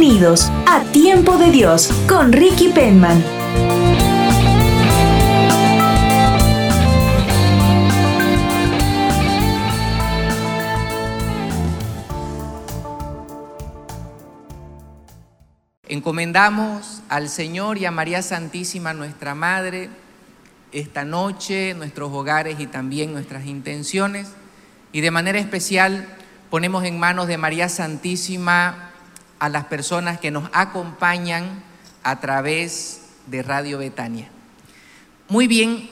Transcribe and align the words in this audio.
Bienvenidos 0.00 0.50
a 0.66 0.82
Tiempo 0.92 1.36
de 1.36 1.50
Dios 1.50 1.92
con 2.08 2.32
Ricky 2.32 2.70
Penman. 2.70 3.22
Encomendamos 15.86 17.02
al 17.10 17.28
Señor 17.28 17.76
y 17.76 17.84
a 17.84 17.90
María 17.90 18.22
Santísima, 18.22 18.94
nuestra 18.94 19.34
Madre, 19.34 19.90
esta 20.72 21.04
noche, 21.04 21.74
nuestros 21.74 22.10
hogares 22.10 22.58
y 22.58 22.66
también 22.66 23.12
nuestras 23.12 23.44
intenciones. 23.44 24.28
Y 24.92 25.02
de 25.02 25.10
manera 25.10 25.38
especial 25.38 26.06
ponemos 26.48 26.84
en 26.84 26.98
manos 26.98 27.26
de 27.26 27.36
María 27.36 27.68
Santísima 27.68 28.89
a 29.40 29.48
las 29.48 29.64
personas 29.64 30.20
que 30.20 30.30
nos 30.30 30.48
acompañan 30.52 31.62
a 32.04 32.20
través 32.20 33.00
de 33.26 33.42
Radio 33.42 33.78
Betania. 33.78 34.28
Muy 35.28 35.48
bien, 35.48 35.90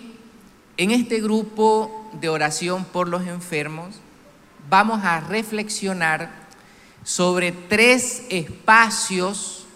en 0.77 0.93
este 0.93 1.21
grupo 1.21 2.09
de 2.13 2.29
oración 2.29 2.85
por 2.85 3.09
los 3.09 3.27
enfermos 3.27 3.97
vamos 4.71 5.05
a 5.05 5.21
reflexionar 5.21 6.31
sobre 7.03 7.53
tres 7.53 8.25
espacios 8.29 9.67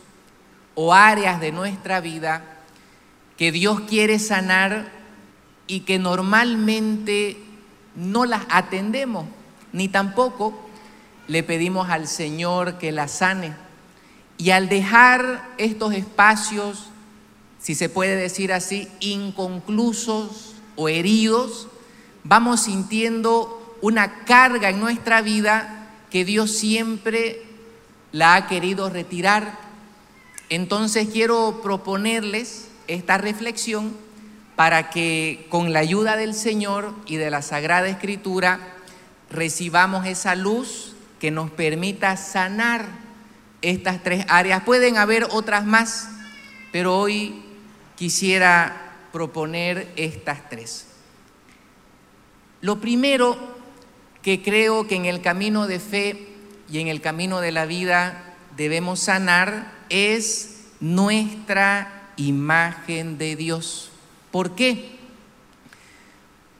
o 0.74 0.92
áreas 0.94 1.40
de 1.40 1.50
nuestra 1.50 2.00
vida 2.00 2.44
que 3.36 3.52
Dios 3.52 3.80
quiere 3.80 4.18
sanar 4.18 4.92
y 5.66 5.80
que 5.80 5.98
normalmente 5.98 7.38
no 7.96 8.26
las 8.26 8.42
atendemos, 8.50 9.26
ni 9.72 9.88
tampoco 9.88 10.61
le 11.32 11.42
pedimos 11.42 11.88
al 11.90 12.06
Señor 12.06 12.78
que 12.78 12.92
las 12.92 13.10
sane. 13.10 13.54
Y 14.38 14.50
al 14.50 14.68
dejar 14.68 15.50
estos 15.58 15.94
espacios, 15.94 16.86
si 17.58 17.74
se 17.74 17.88
puede 17.88 18.16
decir 18.16 18.52
así, 18.52 18.88
inconclusos 19.00 20.54
o 20.76 20.88
heridos, 20.88 21.68
vamos 22.22 22.62
sintiendo 22.62 23.76
una 23.80 24.24
carga 24.24 24.70
en 24.70 24.80
nuestra 24.80 25.22
vida 25.22 25.90
que 26.10 26.24
Dios 26.24 26.52
siempre 26.52 27.42
la 28.12 28.34
ha 28.34 28.46
querido 28.46 28.90
retirar 28.90 29.62
entonces 30.52 31.08
quiero 31.10 31.60
proponerles 31.62 32.68
esta 32.86 33.16
reflexión 33.16 33.96
para 34.54 34.90
que 34.90 35.46
con 35.48 35.72
la 35.72 35.78
ayuda 35.78 36.18
del 36.18 36.34
Señor 36.34 36.92
y 37.06 37.16
de 37.16 37.30
la 37.30 37.40
Sagrada 37.40 37.88
Escritura 37.88 38.60
recibamos 39.30 40.04
esa 40.04 40.34
luz 40.34 40.91
que 41.22 41.30
nos 41.30 41.52
permita 41.52 42.16
sanar 42.16 42.84
estas 43.62 44.02
tres 44.02 44.26
áreas. 44.28 44.64
Pueden 44.64 44.96
haber 44.96 45.28
otras 45.30 45.64
más, 45.64 46.08
pero 46.72 46.98
hoy 46.98 47.44
quisiera 47.94 48.96
proponer 49.12 49.92
estas 49.94 50.48
tres. 50.48 50.88
Lo 52.60 52.80
primero 52.80 53.38
que 54.20 54.42
creo 54.42 54.88
que 54.88 54.96
en 54.96 55.04
el 55.04 55.20
camino 55.20 55.68
de 55.68 55.78
fe 55.78 56.26
y 56.68 56.80
en 56.80 56.88
el 56.88 57.00
camino 57.00 57.40
de 57.40 57.52
la 57.52 57.66
vida 57.66 58.34
debemos 58.56 58.98
sanar 58.98 59.70
es 59.90 60.70
nuestra 60.80 62.10
imagen 62.16 63.16
de 63.16 63.36
Dios. 63.36 63.92
¿Por 64.32 64.56
qué? 64.56 64.98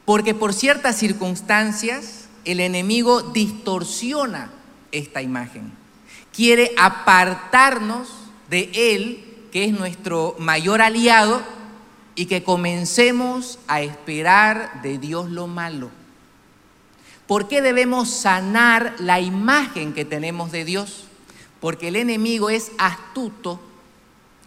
Porque 0.05 0.35
por 0.35 0.55
ciertas 0.55 0.97
circunstancias 0.97 2.23
el 2.45 2.61
enemigo 2.61 3.23
distorsiona 3.23 4.51
esta 4.93 5.23
imagen. 5.23 5.73
Quiere 6.33 6.73
apartarnos 6.79 8.09
de 8.49 8.71
Él, 8.75 9.25
que 9.51 9.65
es 9.65 9.73
nuestro 9.73 10.37
mayor 10.39 10.81
aliado, 10.81 11.43
y 12.15 12.27
que 12.27 12.43
comencemos 12.43 13.59
a 13.69 13.81
esperar 13.81 14.83
de 14.83 14.99
Dios 14.99 15.31
lo 15.31 15.47
malo. 15.47 15.91
¿Por 17.27 17.49
qué 17.49 17.63
debemos 17.63 18.11
sanar 18.11 18.95
la 18.99 19.21
imagen 19.21 19.95
que 19.95 20.05
tenemos 20.05 20.53
de 20.53 20.65
Dios? 20.65 21.07
porque 21.63 21.89
el 21.89 21.95
enemigo 21.95 22.51
es 22.51 22.73
astuto, 22.77 23.61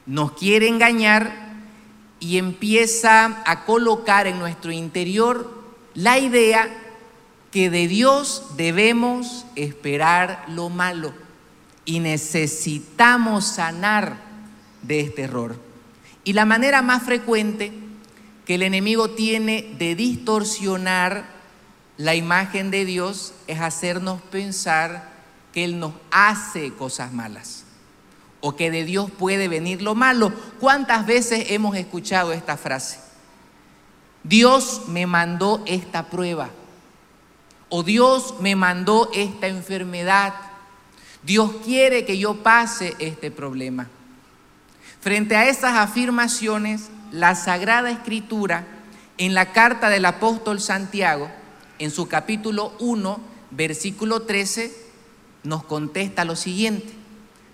nos 0.06 0.34
quiere 0.34 0.68
engañar 0.68 1.56
y 2.20 2.38
empieza 2.38 3.42
a 3.46 3.64
colocar 3.64 4.28
en 4.28 4.38
nuestro 4.38 4.74
interior 4.74 5.64
la 5.94 6.20
idea 6.20 6.85
que 7.56 7.70
de 7.70 7.88
Dios 7.88 8.48
debemos 8.58 9.46
esperar 9.56 10.44
lo 10.50 10.70
malo 10.70 11.14
y 11.86 12.02
necesitamos 12.02 13.46
sanar 13.46 14.18
de 14.82 15.00
este 15.00 15.22
error. 15.22 15.56
Y 16.26 16.34
la 16.34 16.44
manera 16.44 16.82
más 16.82 17.04
frecuente 17.04 17.72
que 18.44 18.56
el 18.56 18.62
enemigo 18.62 19.12
tiene 19.12 19.74
de 19.80 19.96
distorsionar 19.96 21.28
la 21.96 22.14
imagen 22.14 22.72
de 22.72 22.84
Dios 22.84 23.34
es 23.48 23.62
hacernos 23.62 24.22
pensar 24.24 25.14
que 25.54 25.64
Él 25.64 25.80
nos 25.80 25.94
hace 26.12 26.74
cosas 26.74 27.14
malas 27.14 27.64
o 28.42 28.58
que 28.58 28.70
de 28.70 28.84
Dios 28.84 29.10
puede 29.12 29.48
venir 29.48 29.82
lo 29.82 29.96
malo. 29.96 30.34
¿Cuántas 30.60 31.06
veces 31.06 31.52
hemos 31.52 31.78
escuchado 31.78 32.34
esta 32.34 32.58
frase? 32.58 33.00
Dios 34.26 34.82
me 34.90 35.08
mandó 35.08 35.64
esta 35.66 36.10
prueba 36.10 36.50
o 37.78 37.84
Dios 37.84 38.36
me 38.40 38.56
mandó 38.56 39.10
esta 39.14 39.48
enfermedad. 39.48 40.34
Dios 41.24 41.52
quiere 41.66 42.06
que 42.06 42.18
yo 42.18 42.42
pase 42.42 42.96
este 43.00 43.32
problema. 43.32 43.90
Frente 45.02 45.36
a 45.36 45.50
esas 45.50 45.74
afirmaciones, 45.76 46.90
la 47.12 47.36
Sagrada 47.36 47.92
Escritura, 47.92 48.66
en 49.18 49.34
la 49.34 49.52
carta 49.52 49.90
del 49.90 50.06
apóstol 50.06 50.62
Santiago, 50.62 51.30
en 51.78 51.92
su 51.92 52.08
capítulo 52.08 52.72
1, 52.80 53.20
versículo 53.52 54.22
13, 54.22 54.74
nos 55.44 55.66
contesta 55.66 56.24
lo 56.24 56.38
siguiente. 56.38 56.94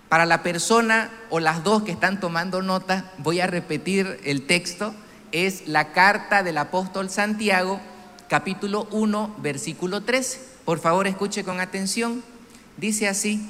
Para 0.08 0.24
la 0.24 0.44
persona 0.44 1.10
o 1.30 1.40
las 1.40 1.64
dos 1.64 1.82
que 1.82 1.90
están 1.90 2.20
tomando 2.20 2.62
nota, 2.62 3.10
voy 3.18 3.40
a 3.40 3.48
repetir 3.48 4.20
el 4.22 4.46
texto. 4.46 4.94
Es 5.32 5.66
la 5.66 5.90
carta 5.90 6.44
del 6.44 6.58
apóstol 6.58 7.10
Santiago, 7.10 7.80
capítulo 8.32 8.88
1, 8.92 9.34
versículo 9.42 10.04
13. 10.04 10.40
Por 10.64 10.78
favor, 10.78 11.06
escuche 11.06 11.44
con 11.44 11.60
atención. 11.60 12.24
Dice 12.78 13.06
así, 13.06 13.42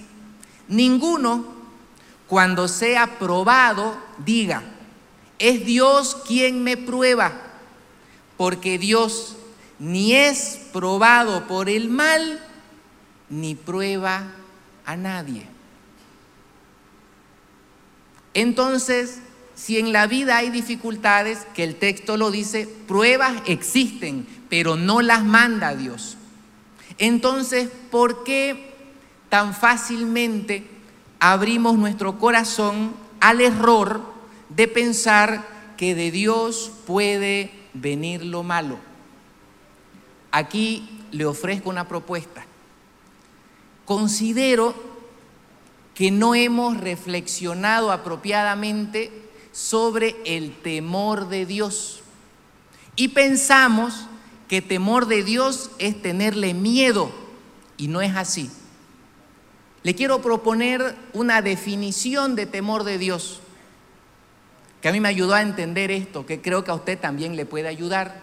ninguno 0.67 1.47
cuando 2.27 2.67
sea 2.67 3.21
probado 3.21 3.97
diga, 4.19 4.65
es 5.39 5.65
Dios 5.65 6.17
quien 6.27 6.65
me 6.65 6.77
prueba, 6.77 7.33
porque 8.37 8.77
Dios 8.77 9.37
ni 9.79 10.15
es 10.15 10.59
probado 10.73 11.47
por 11.47 11.69
el 11.69 11.89
mal, 11.89 12.45
ni 13.31 13.55
prueba 13.55 14.33
a 14.85 14.97
nadie. 14.97 15.47
Entonces, 18.35 19.21
si 19.55 19.79
en 19.79 19.93
la 19.93 20.09
vida 20.09 20.39
hay 20.39 20.51
dificultades, 20.51 21.47
que 21.55 21.63
el 21.63 21.77
texto 21.77 22.17
lo 22.17 22.33
dice, 22.33 22.67
pruebas 22.89 23.43
existen, 23.47 24.27
pero 24.53 24.77
no 24.77 25.01
las 25.01 25.25
manda 25.25 25.75
Dios. 25.75 26.19
Entonces, 26.99 27.71
¿por 27.91 28.23
qué 28.23 28.75
tan 29.31 29.55
fácilmente 29.55 30.69
abrimos 31.21 31.79
nuestro 31.79 32.19
corazón 32.19 32.93
al 33.19 33.41
error 33.41 34.03
de 34.51 34.69
pensar 34.69 35.49
que 35.79 35.95
de 35.95 36.11
Dios 36.11 36.71
puede 36.87 37.51
venir 37.73 38.27
lo 38.27 38.43
malo? 38.43 38.77
Aquí 40.33 41.01
le 41.13 41.25
ofrezco 41.25 41.71
una 41.71 41.89
propuesta 41.89 42.45
considero 43.87 44.75
que 45.95 46.11
no 46.11 46.35
hemos 46.35 46.77
reflexionado 46.77 47.91
apropiadamente 47.91 49.31
sobre 49.51 50.15
el 50.27 50.55
temor 50.61 51.31
de 51.31 51.47
Dios. 51.47 52.03
Y 52.97 53.09
pensamos 53.09 54.09
que 54.53 54.61
temor 54.61 55.07
de 55.07 55.23
Dios 55.23 55.71
es 55.79 56.03
tenerle 56.03 56.53
miedo, 56.53 57.11
y 57.79 57.89
no 57.89 58.03
es 58.03 58.15
así. 58.15 58.51
le 59.83 59.95
quiero 59.95 60.21
proponer 60.21 60.95
una 61.15 61.41
definición 61.41 62.37
de 62.37 62.45
temor 62.45 62.85
de 62.85 62.99
Dios, 62.99 63.41
que 64.83 64.89
a 64.89 64.93
mí 64.93 65.01
me 65.01 65.09
ayudó 65.09 65.33
a 65.33 65.41
entender 65.41 65.91
esto, 65.91 66.27
que 66.27 66.43
creo 66.43 66.65
que 66.65 66.71
a 66.71 66.75
usted 66.75 66.99
también 66.99 67.35
le 67.35 67.47
puede 67.47 67.67
ayudar. 67.67 68.21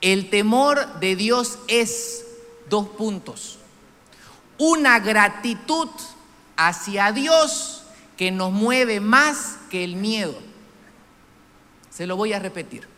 El 0.00 0.30
temor 0.30 1.00
de 1.00 1.16
Dios 1.16 1.58
es 1.66 2.26
dos 2.70 2.86
puntos. 2.86 3.58
Una 4.58 5.00
gratitud 5.00 5.88
hacia 6.56 7.10
Dios 7.10 7.82
que 8.16 8.30
nos 8.30 8.52
mueve 8.52 9.00
más 9.00 9.58
que 9.68 9.82
el 9.82 9.96
miedo. 9.96 10.38
Se 11.90 12.06
lo 12.06 12.14
voy 12.14 12.34
a 12.34 12.38
repetir. 12.38 12.91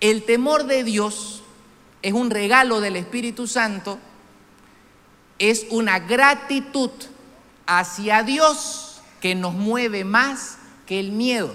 El 0.00 0.24
temor 0.24 0.64
de 0.64 0.82
Dios 0.82 1.42
es 2.00 2.14
un 2.14 2.30
regalo 2.30 2.80
del 2.80 2.96
Espíritu 2.96 3.46
Santo, 3.46 3.98
es 5.38 5.66
una 5.70 5.98
gratitud 5.98 6.90
hacia 7.66 8.22
Dios 8.22 9.02
que 9.20 9.34
nos 9.34 9.52
mueve 9.52 10.04
más 10.04 10.58
que 10.86 10.98
el 10.98 11.12
miedo. 11.12 11.54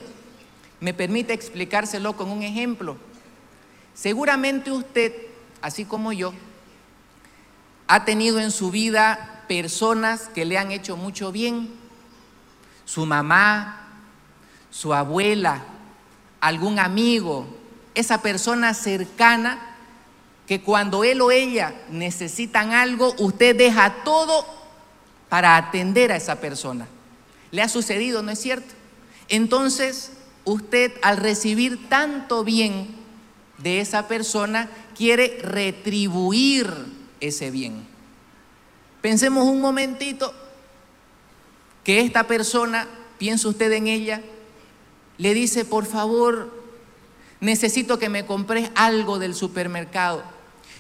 Me 0.80 0.94
permite 0.94 1.34
explicárselo 1.34 2.16
con 2.16 2.30
un 2.30 2.44
ejemplo. 2.44 2.98
Seguramente 3.96 4.72
usted, 4.72 5.14
así 5.62 5.86
como 5.86 6.14
yo, 6.14 6.34
ha 7.88 8.06
tenido 8.06 8.40
en 8.40 8.52
su 8.52 8.70
vida 8.70 9.44
personas 9.48 10.30
que 10.34 10.46
le 10.46 10.58
han 10.60 10.72
hecho 10.72 10.98
mucho 10.98 11.32
bien. 11.32 11.70
Su 12.86 13.08
mamá, 13.08 13.88
su 14.70 14.94
abuela, 14.94 15.64
algún 16.40 16.78
amigo, 16.78 17.48
esa 17.96 18.22
persona 18.22 18.74
cercana 18.74 19.76
que 20.48 20.62
cuando 20.62 21.04
él 21.04 21.22
o 21.22 21.32
ella 21.32 21.74
necesitan 21.90 22.72
algo, 22.72 23.16
usted 23.18 23.56
deja 23.56 24.04
todo 24.04 24.46
para 25.30 25.58
atender 25.58 26.12
a 26.12 26.18
esa 26.18 26.40
persona. 26.40 26.88
Le 27.52 27.62
ha 27.62 27.70
sucedido, 27.70 28.22
¿no 28.22 28.32
es 28.32 28.40
cierto? 28.40 28.74
Entonces, 29.28 30.12
usted 30.44 30.94
al 31.02 31.18
recibir 31.18 31.90
tanto 31.90 32.44
bien 32.44 32.88
de 33.58 33.80
esa 33.80 34.08
persona, 34.08 34.70
quiere 34.96 35.40
retribuir 35.42 36.72
ese 37.20 37.50
bien. 37.50 37.88
Pensemos 39.02 39.46
un 39.46 39.62
momentito 39.62 40.34
que 41.84 42.02
esta 42.02 42.28
persona, 42.28 42.88
piensa 43.18 43.48
usted 43.48 43.72
en 43.72 43.88
ella, 43.88 44.22
le 45.18 45.34
dice, 45.34 45.66
por 45.66 45.86
favor, 45.86 46.65
necesito 47.46 47.98
que 48.00 48.10
me 48.10 48.26
compres 48.26 48.70
algo 48.76 49.20
del 49.20 49.36
supermercado. 49.36 50.24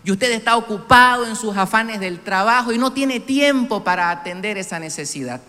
Y 0.03 0.11
usted 0.11 0.31
está 0.31 0.55
ocupado 0.55 1.25
en 1.25 1.35
sus 1.35 1.55
afanes 1.57 1.99
del 1.99 2.19
trabajo 2.19 2.71
y 2.71 2.77
no 2.77 2.91
tiene 2.93 3.19
tiempo 3.19 3.83
para 3.83 4.11
atender 4.11 4.57
esa 4.57 4.79
necesidad. 4.79 5.41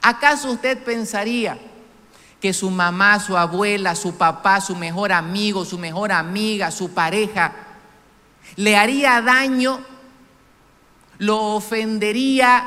¿Acaso 0.00 0.50
usted 0.50 0.78
pensaría 0.82 1.58
que 2.40 2.52
su 2.52 2.70
mamá, 2.70 3.20
su 3.20 3.36
abuela, 3.36 3.94
su 3.94 4.16
papá, 4.16 4.60
su 4.60 4.76
mejor 4.76 5.12
amigo, 5.12 5.64
su 5.64 5.78
mejor 5.78 6.12
amiga, 6.12 6.70
su 6.70 6.92
pareja, 6.92 7.52
le 8.56 8.76
haría 8.76 9.20
daño, 9.20 9.80
lo 11.18 11.54
ofendería 11.54 12.64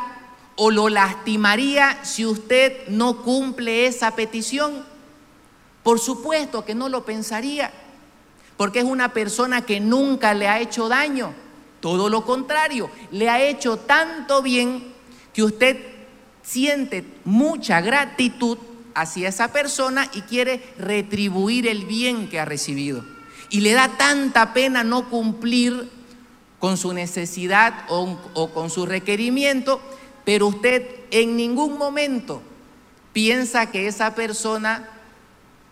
o 0.56 0.72
lo 0.72 0.90
lastimaría 0.90 2.04
si 2.04 2.26
usted 2.26 2.88
no 2.88 3.22
cumple 3.22 3.88
esa 3.88 4.16
petición? 4.16 4.91
Por 5.84 6.00
supuesto 6.00 6.64
que 6.64 6.76
no 6.76 6.90
lo 6.90 7.06
pensaría, 7.06 7.72
porque 8.58 8.80
es 8.80 8.86
una 8.86 9.14
persona 9.14 9.66
que 9.66 9.80
nunca 9.80 10.34
le 10.34 10.48
ha 10.48 10.60
hecho 10.60 10.88
daño. 10.88 11.34
Todo 11.80 12.10
lo 12.10 12.26
contrario, 12.26 12.90
le 13.12 13.30
ha 13.30 13.42
hecho 13.42 13.78
tanto 13.78 14.42
bien 14.42 14.94
que 15.34 15.44
usted 15.44 15.78
siente 16.44 17.04
mucha 17.24 17.82
gratitud 17.82 18.58
hacia 18.94 19.30
esa 19.30 19.52
persona 19.52 20.10
y 20.14 20.22
quiere 20.22 20.62
retribuir 20.78 21.68
el 21.68 21.86
bien 21.86 22.30
que 22.30 22.40
ha 22.40 22.46
recibido. 22.46 23.04
Y 23.50 23.62
le 23.62 23.74
da 23.74 23.90
tanta 23.98 24.54
pena 24.54 24.84
no 24.84 25.10
cumplir 25.10 25.90
con 26.60 26.78
su 26.78 26.94
necesidad 26.94 27.86
o, 27.90 28.52
con 28.54 28.70
su 28.70 28.86
requerimiento, 28.86 29.82
pero 30.24 30.48
usted 30.48 30.88
en 31.10 31.36
ningún 31.36 31.78
momento 31.78 32.42
piensa 33.14 33.72
que 33.72 33.88
esa 33.88 34.14
persona 34.14 34.88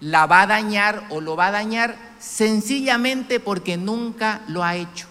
la 0.02 0.26
va 0.26 0.44
a 0.44 0.48
dañar 0.48 1.06
o 1.10 1.22
lo 1.22 1.36
va 1.36 1.48
a 1.48 1.52
dañar 1.52 1.98
sencillamente 2.20 3.40
porque 3.40 3.78
nunca 3.78 4.42
lo 4.48 4.64
ha 4.64 4.76
hecho. 4.76 5.08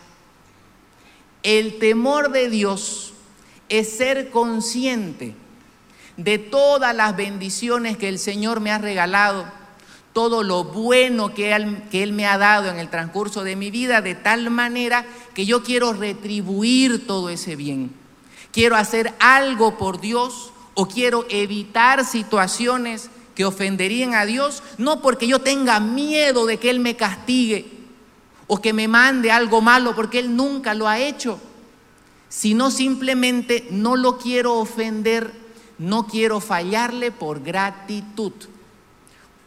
El 1.43 1.79
temor 1.79 2.33
de 2.33 2.49
Dios 2.49 3.15
es 3.69 3.97
ser 3.97 4.31
consciente 4.31 5.35
de 6.17 6.39
todas 6.39 6.95
las 6.95 7.17
bendiciones 7.17 7.97
que 7.97 8.09
el 8.09 8.19
Señor 8.19 8.61
me 8.61 8.71
ha 8.71 8.79
regalado, 8.79 9.47
todo 10.13 10.43
lo 10.43 10.65
bueno 10.65 11.33
que 11.33 11.53
él, 11.53 11.83
que 11.91 12.03
él, 12.03 12.13
me 12.13 12.27
ha 12.27 12.39
dado 12.39 12.69
en 12.71 12.79
el 12.79 12.89
transcurso 12.89 13.45
de 13.45 13.55
mi 13.55 13.71
vida, 13.71 14.03
de 14.03 14.17
tal 14.17 14.51
manera 14.51 15.07
que 15.33 15.47
yo 15.47 15.63
quiero 15.63 15.93
retribuir 15.93 17.07
todo 17.07 17.31
ese 17.31 17.55
bien. 17.55 17.93
Quiero 18.51 18.75
hacer 18.75 19.15
algo 19.21 19.79
por 19.79 20.01
Dios 20.01 20.53
o 20.75 20.89
quiero 20.89 21.25
evitar 21.29 22.05
situaciones 22.05 23.11
que 23.39 23.45
ofenderían 23.45 24.15
a 24.15 24.27
Dios, 24.27 24.65
no 24.79 25.01
porque 25.01 25.29
yo 25.29 25.39
tenga 25.39 25.79
miedo 25.79 26.45
de 26.45 26.59
que 26.59 26.71
Él 26.71 26.81
me 26.81 26.97
castigue 26.97 27.71
o 28.49 28.61
que 28.61 28.73
me 28.73 28.89
mande 28.89 29.31
algo 29.31 29.61
malo, 29.61 29.95
porque 29.95 30.19
Él 30.19 30.35
nunca 30.35 30.75
lo 30.75 30.89
ha 30.89 30.99
hecho, 30.99 31.39
sino 32.29 32.73
simplemente 32.73 33.69
no 33.71 33.95
lo 33.95 34.19
quiero 34.19 34.55
ofender, 34.55 35.33
no 35.79 36.09
quiero 36.09 36.41
fallarle 36.41 37.13
por 37.13 37.41
gratitud. 37.41 38.33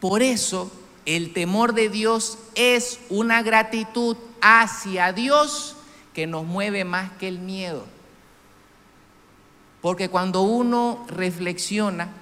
Por 0.00 0.22
eso 0.22 0.72
el 1.04 1.34
temor 1.34 1.74
de 1.74 1.90
Dios 1.90 2.38
es 2.54 2.98
una 3.10 3.42
gratitud 3.42 4.16
hacia 4.40 5.12
Dios 5.12 5.76
que 6.14 6.26
nos 6.26 6.46
mueve 6.46 6.86
más 6.86 7.10
que 7.18 7.28
el 7.28 7.40
miedo. 7.40 7.84
Porque 9.82 10.08
cuando 10.08 10.40
uno 10.40 11.04
reflexiona, 11.08 12.21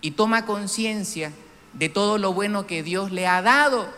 y 0.00 0.12
toma 0.12 0.46
conciencia 0.46 1.32
de 1.72 1.88
todo 1.88 2.18
lo 2.18 2.32
bueno 2.32 2.66
que 2.66 2.82
Dios 2.82 3.12
le 3.12 3.26
ha 3.26 3.42
dado, 3.42 3.88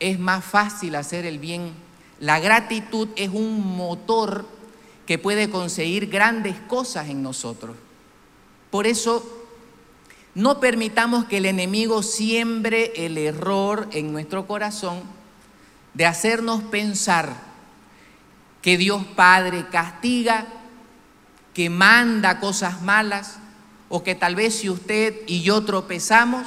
es 0.00 0.18
más 0.18 0.44
fácil 0.44 0.94
hacer 0.94 1.26
el 1.26 1.38
bien. 1.38 1.72
La 2.20 2.40
gratitud 2.40 3.08
es 3.16 3.30
un 3.30 3.76
motor 3.76 4.46
que 5.06 5.18
puede 5.18 5.50
conseguir 5.50 6.08
grandes 6.08 6.56
cosas 6.68 7.08
en 7.08 7.22
nosotros. 7.22 7.76
Por 8.70 8.86
eso, 8.86 9.24
no 10.34 10.60
permitamos 10.60 11.24
que 11.24 11.38
el 11.38 11.46
enemigo 11.46 12.02
siembre 12.02 12.92
el 12.94 13.16
error 13.18 13.88
en 13.92 14.12
nuestro 14.12 14.46
corazón 14.46 15.02
de 15.94 16.06
hacernos 16.06 16.62
pensar 16.64 17.34
que 18.62 18.76
Dios 18.76 19.04
Padre 19.16 19.66
castiga, 19.70 20.46
que 21.54 21.70
manda 21.70 22.38
cosas 22.38 22.82
malas, 22.82 23.38
o 23.88 24.02
que 24.02 24.14
tal 24.14 24.34
vez 24.34 24.56
si 24.56 24.68
usted 24.68 25.14
y 25.26 25.42
yo 25.42 25.64
tropezamos, 25.64 26.46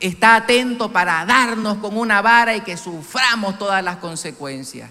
está 0.00 0.36
atento 0.36 0.92
para 0.92 1.24
darnos 1.26 1.78
con 1.78 1.96
una 1.96 2.22
vara 2.22 2.56
y 2.56 2.60
que 2.62 2.76
suframos 2.76 3.58
todas 3.58 3.82
las 3.82 3.96
consecuencias. 3.96 4.90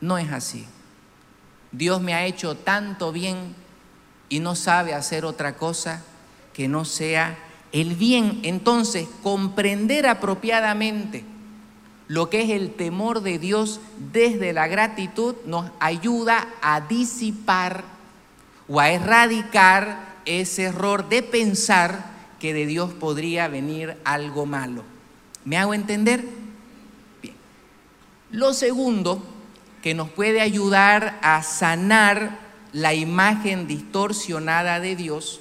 No 0.00 0.18
es 0.18 0.30
así. 0.32 0.66
Dios 1.72 2.00
me 2.00 2.14
ha 2.14 2.26
hecho 2.26 2.56
tanto 2.56 3.10
bien 3.12 3.54
y 4.28 4.40
no 4.40 4.54
sabe 4.54 4.94
hacer 4.94 5.24
otra 5.24 5.56
cosa 5.56 6.02
que 6.52 6.68
no 6.68 6.84
sea 6.84 7.36
el 7.72 7.94
bien. 7.94 8.40
Entonces, 8.44 9.08
comprender 9.22 10.06
apropiadamente 10.06 11.24
lo 12.06 12.28
que 12.28 12.42
es 12.42 12.50
el 12.50 12.72
temor 12.72 13.22
de 13.22 13.38
Dios 13.38 13.80
desde 14.12 14.52
la 14.52 14.68
gratitud 14.68 15.36
nos 15.46 15.70
ayuda 15.80 16.46
a 16.60 16.82
disipar 16.82 17.82
o 18.68 18.78
a 18.78 18.90
erradicar 18.90 20.13
ese 20.24 20.64
error 20.64 21.08
de 21.08 21.22
pensar 21.22 22.12
que 22.40 22.52
de 22.52 22.66
Dios 22.66 22.92
podría 22.92 23.48
venir 23.48 23.96
algo 24.04 24.46
malo. 24.46 24.84
¿Me 25.44 25.56
hago 25.56 25.74
entender? 25.74 26.24
Bien. 27.22 27.34
Lo 28.30 28.52
segundo 28.54 29.22
que 29.82 29.94
nos 29.94 30.10
puede 30.10 30.40
ayudar 30.40 31.18
a 31.22 31.42
sanar 31.42 32.38
la 32.72 32.94
imagen 32.94 33.66
distorsionada 33.66 34.80
de 34.80 34.96
Dios 34.96 35.40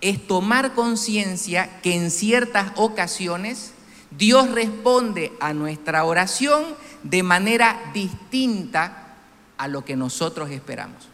es 0.00 0.26
tomar 0.26 0.74
conciencia 0.74 1.80
que 1.82 1.94
en 1.94 2.10
ciertas 2.10 2.72
ocasiones 2.76 3.72
Dios 4.10 4.50
responde 4.50 5.32
a 5.40 5.52
nuestra 5.52 6.04
oración 6.04 6.64
de 7.02 7.22
manera 7.22 7.80
distinta 7.94 9.16
a 9.56 9.68
lo 9.68 9.84
que 9.84 9.96
nosotros 9.96 10.50
esperamos. 10.50 11.08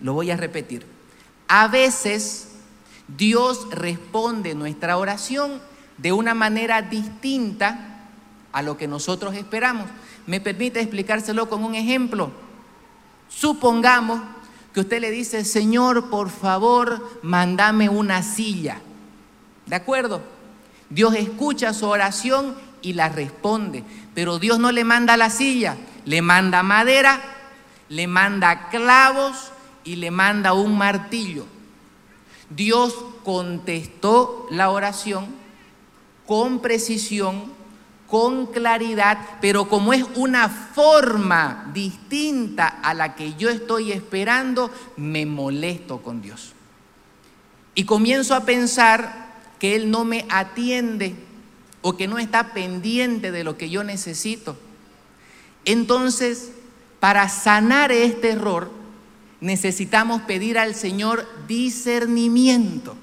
Lo 0.00 0.14
voy 0.14 0.30
a 0.30 0.36
repetir. 0.36 0.84
A 1.54 1.68
veces 1.68 2.48
Dios 3.08 3.66
responde 3.72 4.54
nuestra 4.54 4.96
oración 4.96 5.60
de 5.98 6.10
una 6.10 6.32
manera 6.32 6.80
distinta 6.80 8.06
a 8.52 8.62
lo 8.62 8.78
que 8.78 8.88
nosotros 8.88 9.34
esperamos. 9.34 9.86
Me 10.26 10.40
permite 10.40 10.80
explicárselo 10.80 11.50
con 11.50 11.62
un 11.62 11.74
ejemplo. 11.74 12.30
Supongamos 13.28 14.22
que 14.72 14.80
usted 14.80 15.02
le 15.02 15.10
dice, 15.10 15.44
Señor, 15.44 16.08
por 16.08 16.30
favor, 16.30 17.20
mándame 17.22 17.90
una 17.90 18.22
silla. 18.22 18.80
¿De 19.66 19.76
acuerdo? 19.76 20.22
Dios 20.88 21.14
escucha 21.16 21.74
su 21.74 21.86
oración 21.86 22.54
y 22.80 22.94
la 22.94 23.10
responde. 23.10 23.84
Pero 24.14 24.38
Dios 24.38 24.58
no 24.58 24.72
le 24.72 24.84
manda 24.84 25.18
la 25.18 25.28
silla, 25.28 25.76
le 26.06 26.22
manda 26.22 26.62
madera, 26.62 27.20
le 27.90 28.06
manda 28.06 28.70
clavos 28.70 29.51
y 29.84 29.96
le 29.96 30.10
manda 30.10 30.52
un 30.52 30.76
martillo. 30.76 31.46
Dios 32.50 32.94
contestó 33.24 34.46
la 34.50 34.70
oración 34.70 35.26
con 36.26 36.60
precisión, 36.60 37.52
con 38.06 38.46
claridad, 38.46 39.18
pero 39.40 39.68
como 39.68 39.92
es 39.92 40.04
una 40.16 40.48
forma 40.48 41.70
distinta 41.72 42.68
a 42.68 42.94
la 42.94 43.14
que 43.14 43.34
yo 43.34 43.48
estoy 43.48 43.92
esperando, 43.92 44.70
me 44.96 45.24
molesto 45.24 46.02
con 46.02 46.20
Dios. 46.20 46.52
Y 47.74 47.84
comienzo 47.84 48.34
a 48.34 48.44
pensar 48.44 49.32
que 49.58 49.74
Él 49.76 49.90
no 49.90 50.04
me 50.04 50.26
atiende 50.28 51.14
o 51.80 51.96
que 51.96 52.06
no 52.06 52.18
está 52.18 52.52
pendiente 52.52 53.32
de 53.32 53.44
lo 53.44 53.56
que 53.56 53.70
yo 53.70 53.82
necesito. 53.82 54.56
Entonces, 55.64 56.52
para 57.00 57.28
sanar 57.28 57.92
este 57.92 58.30
error, 58.30 58.81
necesitamos 59.42 60.22
pedir 60.22 60.56
al 60.56 60.74
Señor 60.74 61.28
discernimiento. 61.46 62.96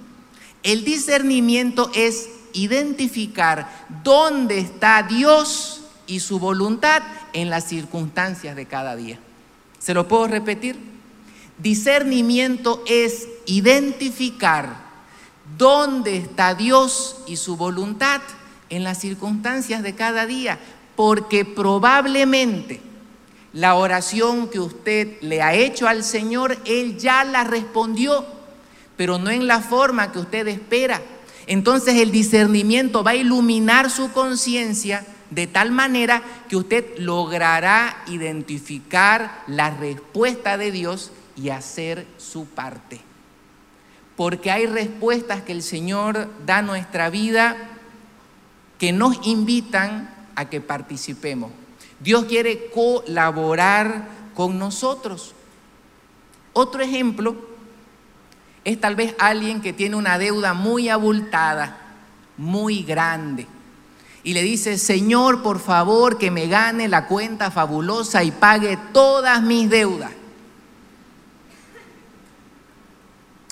El 0.63 0.83
discernimiento 0.83 1.91
es 1.93 2.29
identificar 2.53 3.69
dónde 4.03 4.57
está 4.57 5.03
Dios 5.03 5.81
y 6.07 6.21
su 6.21 6.39
voluntad 6.39 7.03
en 7.33 7.49
las 7.49 7.65
circunstancias 7.65 8.55
de 8.55 8.65
cada 8.65 8.95
día. 8.95 9.19
¿Se 9.77 9.93
lo 9.93 10.07
puedo 10.07 10.27
repetir? 10.27 10.79
Discernimiento 11.57 12.83
es 12.87 13.27
identificar 13.45 14.89
dónde 15.57 16.15
está 16.15 16.55
Dios 16.55 17.17
y 17.27 17.35
su 17.35 17.57
voluntad 17.57 18.21
en 18.69 18.85
las 18.85 18.99
circunstancias 18.99 19.83
de 19.83 19.93
cada 19.93 20.25
día, 20.25 20.57
porque 20.95 21.43
probablemente 21.43 22.81
la 23.53 23.75
oración 23.75 24.49
que 24.49 24.59
usted 24.59 25.19
le 25.21 25.41
ha 25.41 25.53
hecho 25.53 25.87
al 25.87 26.03
Señor, 26.03 26.57
Él 26.65 26.97
ya 26.97 27.23
la 27.23 27.43
respondió, 27.43 28.25
pero 28.95 29.17
no 29.17 29.29
en 29.29 29.47
la 29.47 29.59
forma 29.61 30.11
que 30.11 30.19
usted 30.19 30.47
espera 30.47 31.01
entonces 31.49 31.95
el 31.95 32.11
discernimiento 32.11 33.03
va 33.03 33.11
a 33.11 33.15
iluminar 33.15 33.89
su 33.89 34.11
conciencia 34.11 35.03
de 35.31 35.47
tal 35.47 35.71
manera 35.71 36.21
que 36.47 36.55
usted 36.55 36.99
logrará 36.99 38.03
identificar 38.05 39.43
la 39.47 39.71
respuesta 39.71 40.59
de 40.59 40.71
Dios 40.71 41.11
y 41.35 41.49
hacer 41.49 42.05
su 42.17 42.45
parte. 42.45 43.01
Porque 44.15 44.51
hay 44.51 44.67
respuestas 44.67 45.41
que 45.41 45.51
el 45.51 45.63
Señor 45.63 46.29
da 46.45 46.59
a 46.59 46.61
nuestra 46.61 47.09
vida 47.09 47.57
que 48.77 48.91
nos 48.91 49.17
invitan 49.25 50.13
a 50.35 50.49
que 50.49 50.61
participemos. 50.61 51.49
Dios 51.99 52.25
quiere 52.25 52.69
colaborar 52.71 54.07
con 54.35 54.57
nosotros. 54.57 55.33
Otro 56.53 56.81
ejemplo 56.81 57.35
es 58.63 58.79
tal 58.79 58.95
vez 58.95 59.15
alguien 59.19 59.61
que 59.61 59.73
tiene 59.73 59.95
una 59.95 60.17
deuda 60.17 60.53
muy 60.53 60.89
abultada, 60.89 61.77
muy 62.37 62.83
grande. 62.83 63.47
Y 64.23 64.33
le 64.33 64.43
dice, 64.43 64.77
Señor, 64.77 65.41
por 65.43 65.59
favor, 65.59 66.17
que 66.17 66.31
me 66.31 66.47
gane 66.47 66.87
la 66.87 67.07
cuenta 67.07 67.51
fabulosa 67.51 68.23
y 68.23 68.31
pague 68.31 68.77
todas 68.93 69.41
mis 69.41 69.69
deudas. 69.69 70.11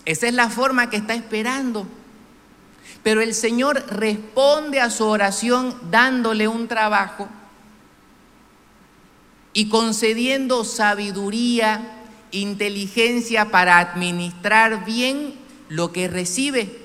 Esa 0.05 0.27
es 0.27 0.33
la 0.33 0.49
forma 0.49 0.89
que 0.89 0.97
está 0.97 1.13
esperando. 1.13 1.85
Pero 3.03 3.21
el 3.21 3.33
Señor 3.33 3.85
responde 3.89 4.79
a 4.79 4.89
su 4.89 5.05
oración 5.05 5.75
dándole 5.89 6.47
un 6.47 6.67
trabajo 6.67 7.27
y 9.57 9.69
concediendo 9.69 10.63
sabiduría 10.63 11.81
inteligencia 12.29 13.45
para 13.45 13.79
administrar 13.79 14.85
bien 14.85 15.33
lo 15.67 15.91
que 15.91 16.07
recibe 16.07 16.77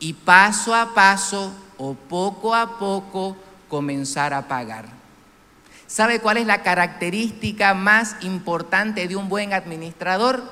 y 0.00 0.12
paso 0.12 0.74
a 0.74 0.92
paso 0.92 1.50
o 1.78 1.94
poco 1.94 2.54
a 2.54 2.78
poco 2.78 3.38
comenzar 3.70 4.34
a 4.34 4.48
pagar. 4.48 4.84
¿Sabe 5.86 6.20
cuál 6.20 6.36
es 6.36 6.46
la 6.46 6.62
característica 6.62 7.72
más 7.72 8.16
importante 8.20 9.08
de 9.08 9.16
un 9.16 9.30
buen 9.30 9.54
administrador? 9.54 10.42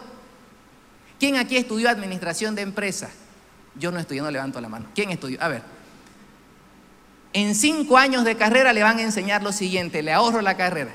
¿Quién 1.21 1.37
aquí 1.37 1.59
estudió 1.59 1.91
administración 1.91 2.55
de 2.55 2.63
empresas? 2.63 3.11
Yo 3.75 3.93
no 3.93 3.99
estudié, 3.99 4.23
no 4.23 4.31
levanto 4.31 4.59
la 4.63 4.71
mano. 4.71 4.87
¿Quién 4.95 5.11
estudió? 5.11 5.37
A 5.43 5.49
ver. 5.49 5.63
En 7.35 7.55
cinco 7.55 7.99
años 7.99 8.25
de 8.25 8.39
carrera 8.39 8.73
le 8.73 8.83
van 8.83 8.97
a 8.97 9.03
enseñar 9.03 9.43
lo 9.43 9.53
siguiente, 9.53 10.03
le 10.03 10.15
ahorro 10.15 10.41
la 10.41 10.57
carrera. 10.57 10.95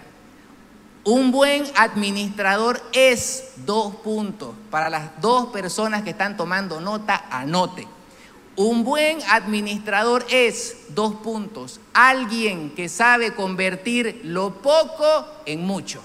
Un 1.05 1.31
buen 1.31 1.65
administrador 1.75 2.81
es 2.93 3.51
dos 3.57 3.95
puntos. 3.95 4.55
Para 4.69 4.89
las 4.89 5.21
dos 5.21 5.47
personas 5.47 6.03
que 6.03 6.11
están 6.11 6.37
tomando 6.37 6.79
nota, 6.79 7.25
anote. 7.29 7.87
Un 8.55 8.83
buen 8.83 9.19
administrador 9.29 10.25
es 10.29 10.77
dos 10.89 11.15
puntos. 11.15 11.81
Alguien 11.93 12.69
que 12.71 12.87
sabe 12.87 13.33
convertir 13.33 14.21
lo 14.23 14.61
poco 14.61 15.27
en 15.45 15.65
mucho. 15.65 16.01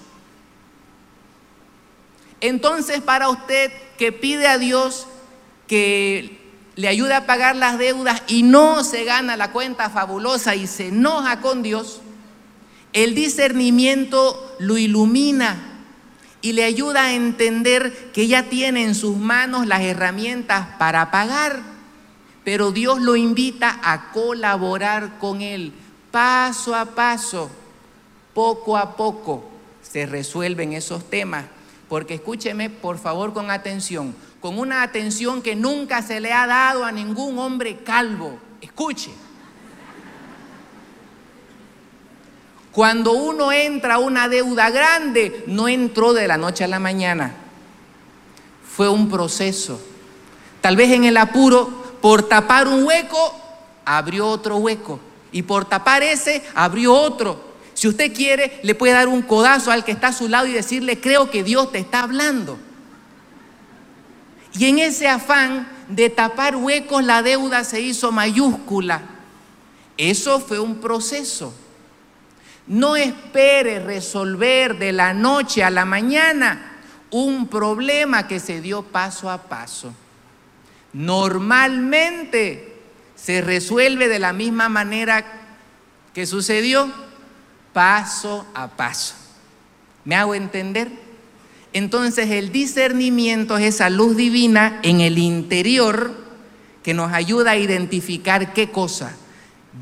Entonces, 2.41 3.01
para 3.01 3.29
usted 3.29 3.71
que 3.99 4.11
pide 4.11 4.49
a 4.49 4.59
Dios 4.59 5.07
que 5.69 6.41
le 6.75 6.89
ayude 6.89 7.15
a 7.15 7.27
pagar 7.27 7.55
las 7.55 7.79
deudas 7.79 8.23
y 8.27 8.43
no 8.43 8.83
se 8.83 9.05
gana 9.05 9.37
la 9.37 9.53
cuenta 9.53 9.91
fabulosa 9.91 10.55
y 10.55 10.67
se 10.67 10.89
enoja 10.89 11.41
con 11.41 11.63
Dios, 11.63 12.01
el 13.05 13.15
discernimiento 13.15 14.57
lo 14.59 14.77
ilumina 14.77 15.57
y 16.41 16.53
le 16.53 16.65
ayuda 16.65 17.05
a 17.05 17.15
entender 17.15 18.11
que 18.13 18.27
ya 18.27 18.45
tiene 18.45 18.83
en 18.83 18.95
sus 18.95 19.17
manos 19.17 19.67
las 19.67 19.83
herramientas 19.83 20.67
para 20.79 21.11
pagar, 21.11 21.61
pero 22.45 22.73
Dios 22.73 23.01
lo 23.01 23.15
invita 23.15 23.79
a 23.83 24.11
colaborar 24.11 25.19
con 25.19 25.43
él 25.43 25.73
paso 26.11 26.75
a 26.75 26.87
paso, 26.87 27.51
poco 28.35 28.77
a 28.77 28.97
poco 28.97 29.49
se 29.83 30.07
resuelven 30.07 30.73
esos 30.73 31.09
temas. 31.09 31.45
Porque 31.89 32.15
escúcheme 32.15 32.69
por 32.69 32.99
favor 32.99 33.33
con 33.33 33.51
atención, 33.51 34.15
con 34.41 34.59
una 34.59 34.83
atención 34.83 35.41
que 35.41 35.57
nunca 35.57 36.03
se 36.03 36.21
le 36.21 36.33
ha 36.33 36.47
dado 36.47 36.85
a 36.85 36.93
ningún 36.93 37.39
hombre 37.39 37.79
calvo. 37.85 38.39
Escuche. 38.61 39.11
Cuando 42.73 43.13
uno 43.13 43.51
entra 43.51 43.95
a 43.95 43.99
una 43.99 44.29
deuda 44.29 44.71
grande, 44.71 45.45
no 45.47 45.69
entró 45.69 46.13
de 46.13 46.29
la 46.29 46.37
noche 46.37 46.65
a 46.65 46.69
la 46.69 46.79
mañana. 46.79 47.35
Fue 48.77 48.89
un 48.89 49.09
proceso. 49.09 49.81
Tal 50.61 50.77
vez 50.77 50.93
en 50.93 51.05
el 51.05 51.17
apuro, 51.17 51.97
por 52.01 52.23
tapar 52.29 52.69
un 52.69 52.85
hueco, 52.85 53.35
abrió 53.85 54.29
otro 54.29 54.59
hueco. 54.59 55.01
Y 55.33 55.43
por 55.43 55.65
tapar 55.65 56.03
ese, 56.03 56.45
abrió 56.55 56.95
otro. 56.95 57.49
Si 57.75 57.89
usted 57.89 58.15
quiere, 58.15 58.61
le 58.63 58.75
puede 58.75 58.93
dar 58.93 59.09
un 59.09 59.23
codazo 59.23 59.71
al 59.71 59.85
que 59.85 59.93
está 59.93 60.09
a 60.09 60.13
su 60.13 60.29
lado 60.29 60.47
y 60.47 60.53
decirle, 60.53 61.01
creo 61.01 61.31
que 61.31 61.43
Dios 61.45 61.73
te 61.73 61.79
está 61.79 62.03
hablando. 62.03 62.59
Y 64.53 64.67
en 64.67 64.79
ese 64.79 65.09
afán 65.09 65.69
de 65.89 66.11
tapar 66.11 66.57
huecos, 66.57 67.05
la 67.05 67.23
deuda 67.23 67.65
se 67.65 67.81
hizo 67.81 68.11
mayúscula. 68.13 69.03
Eso 69.97 70.41
fue 70.41 70.59
un 70.59 70.77
proceso. 70.77 71.55
No 72.69 72.97
espere 72.97 73.81
resolver 73.81 74.79
de 74.79 74.93
la 74.93 75.15
noche 75.15 75.65
a 75.65 75.71
la 75.71 75.85
mañana 75.85 76.77
un 77.11 77.49
problema 77.49 78.29
que 78.29 78.41
se 78.41 78.61
dio 78.61 78.83
paso 78.83 79.31
a 79.31 79.45
paso. 79.45 79.95
Normalmente 80.93 82.77
se 83.17 83.41
resuelve 83.41 84.09
de 84.09 84.19
la 84.19 84.33
misma 84.33 84.69
manera 84.69 85.25
que 86.13 86.27
sucedió, 86.27 86.93
paso 87.73 88.47
a 88.55 88.69
paso. 88.69 89.15
¿Me 90.05 90.15
hago 90.15 90.35
entender? 90.35 90.91
Entonces 91.73 92.31
el 92.31 92.51
discernimiento 92.51 93.57
es 93.59 93.75
esa 93.75 93.91
luz 93.91 94.17
divina 94.17 94.81
en 94.83 95.01
el 95.01 95.19
interior 95.19 96.13
que 96.83 96.95
nos 96.95 97.13
ayuda 97.13 97.53
a 97.53 97.57
identificar 97.57 98.53
qué 98.53 98.71
cosa. 98.71 99.15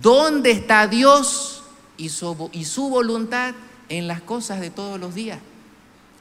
¿Dónde 0.02 0.50
está 0.50 0.88
Dios? 0.88 1.55
Y 1.96 2.08
su, 2.08 2.88
voluntad 2.88 3.54
en 3.88 4.08
las 4.08 4.20
cosas 4.20 4.60
de 4.60 4.70
todos 4.70 5.00
los 5.00 5.14
días. 5.14 5.38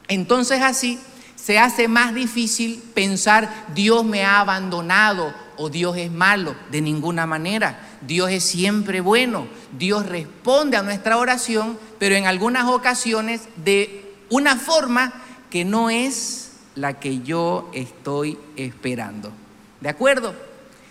Entonces 0.07 0.61
así 0.61 0.99
se 1.35 1.59
hace 1.59 1.87
más 1.87 2.13
difícil 2.13 2.81
pensar 2.93 3.65
Dios 3.73 4.05
me 4.05 4.23
ha 4.23 4.39
abandonado 4.39 5.33
o 5.57 5.69
Dios 5.69 5.97
es 5.97 6.11
malo, 6.11 6.55
de 6.71 6.81
ninguna 6.81 7.25
manera. 7.25 7.79
Dios 8.01 8.29
es 8.31 8.43
siempre 8.43 9.01
bueno, 9.01 9.47
Dios 9.77 10.05
responde 10.05 10.77
a 10.77 10.83
nuestra 10.83 11.17
oración, 11.17 11.77
pero 11.97 12.15
en 12.15 12.27
algunas 12.27 12.65
ocasiones 12.65 13.41
de 13.63 14.13
una 14.29 14.55
forma 14.55 15.13
que 15.49 15.65
no 15.65 15.89
es 15.89 16.51
la 16.75 16.99
que 16.99 17.21
yo 17.21 17.69
estoy 17.73 18.37
esperando. 18.55 19.31
¿De 19.81 19.89
acuerdo? 19.89 20.33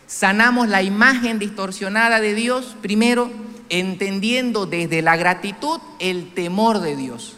Sanamos 0.06 0.68
la 0.68 0.82
imagen 0.82 1.38
distorsionada 1.38 2.20
de 2.20 2.34
Dios, 2.34 2.76
primero, 2.80 3.30
entendiendo 3.68 4.66
desde 4.66 5.02
la 5.02 5.16
gratitud 5.16 5.80
el 5.98 6.32
temor 6.34 6.80
de 6.80 6.96
Dios. 6.96 7.36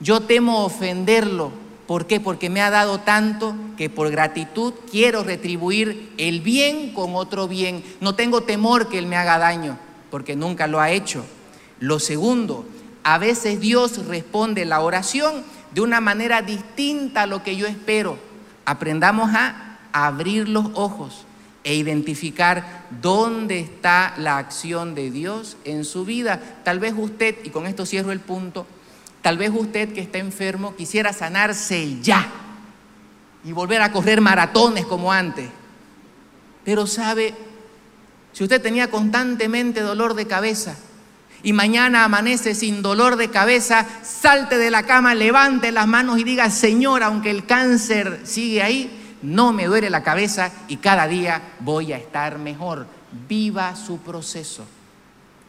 Yo 0.00 0.20
temo 0.20 0.64
ofenderlo. 0.64 1.50
¿Por 1.86 2.06
qué? 2.06 2.20
Porque 2.20 2.50
me 2.50 2.60
ha 2.60 2.70
dado 2.70 3.00
tanto 3.00 3.54
que 3.76 3.88
por 3.88 4.10
gratitud 4.10 4.74
quiero 4.90 5.24
retribuir 5.24 6.12
el 6.18 6.40
bien 6.40 6.92
con 6.92 7.16
otro 7.16 7.48
bien. 7.48 7.82
No 8.00 8.14
tengo 8.14 8.42
temor 8.42 8.88
que 8.88 8.98
Él 8.98 9.06
me 9.06 9.16
haga 9.16 9.38
daño, 9.38 9.78
porque 10.10 10.36
nunca 10.36 10.66
lo 10.66 10.80
ha 10.80 10.90
hecho. 10.90 11.24
Lo 11.80 11.98
segundo, 11.98 12.66
a 13.04 13.16
veces 13.16 13.58
Dios 13.60 14.06
responde 14.06 14.66
la 14.66 14.80
oración 14.80 15.42
de 15.72 15.80
una 15.80 16.00
manera 16.00 16.42
distinta 16.42 17.22
a 17.22 17.26
lo 17.26 17.42
que 17.42 17.56
yo 17.56 17.66
espero. 17.66 18.18
Aprendamos 18.66 19.30
a 19.34 19.78
abrir 19.92 20.48
los 20.48 20.66
ojos 20.74 21.24
e 21.68 21.74
identificar 21.74 22.86
dónde 23.02 23.60
está 23.60 24.14
la 24.16 24.38
acción 24.38 24.94
de 24.94 25.10
Dios 25.10 25.58
en 25.66 25.84
su 25.84 26.06
vida. 26.06 26.40
Tal 26.64 26.78
vez 26.78 26.94
usted, 26.96 27.36
y 27.44 27.50
con 27.50 27.66
esto 27.66 27.84
cierro 27.84 28.10
el 28.10 28.20
punto, 28.20 28.66
tal 29.20 29.36
vez 29.36 29.50
usted 29.54 29.92
que 29.92 30.00
está 30.00 30.16
enfermo 30.16 30.74
quisiera 30.76 31.12
sanarse 31.12 32.00
ya 32.00 32.26
y 33.44 33.52
volver 33.52 33.82
a 33.82 33.92
correr 33.92 34.22
maratones 34.22 34.86
como 34.86 35.12
antes. 35.12 35.50
Pero 36.64 36.86
sabe, 36.86 37.34
si 38.32 38.44
usted 38.44 38.62
tenía 38.62 38.88
constantemente 38.88 39.82
dolor 39.82 40.14
de 40.14 40.26
cabeza, 40.26 40.74
y 41.42 41.52
mañana 41.52 42.04
amanece 42.04 42.54
sin 42.54 42.80
dolor 42.80 43.16
de 43.16 43.28
cabeza, 43.28 43.86
salte 44.02 44.56
de 44.56 44.70
la 44.70 44.84
cama, 44.84 45.14
levante 45.14 45.70
las 45.70 45.86
manos 45.86 46.18
y 46.18 46.24
diga, 46.24 46.48
Señor, 46.48 47.02
aunque 47.02 47.30
el 47.30 47.44
cáncer 47.44 48.22
sigue 48.24 48.62
ahí, 48.62 48.97
no 49.22 49.52
me 49.52 49.66
duele 49.66 49.90
la 49.90 50.02
cabeza 50.02 50.52
y 50.68 50.76
cada 50.76 51.06
día 51.06 51.42
voy 51.60 51.92
a 51.92 51.96
estar 51.98 52.38
mejor. 52.38 52.86
Viva 53.28 53.74
su 53.74 53.98
proceso 53.98 54.64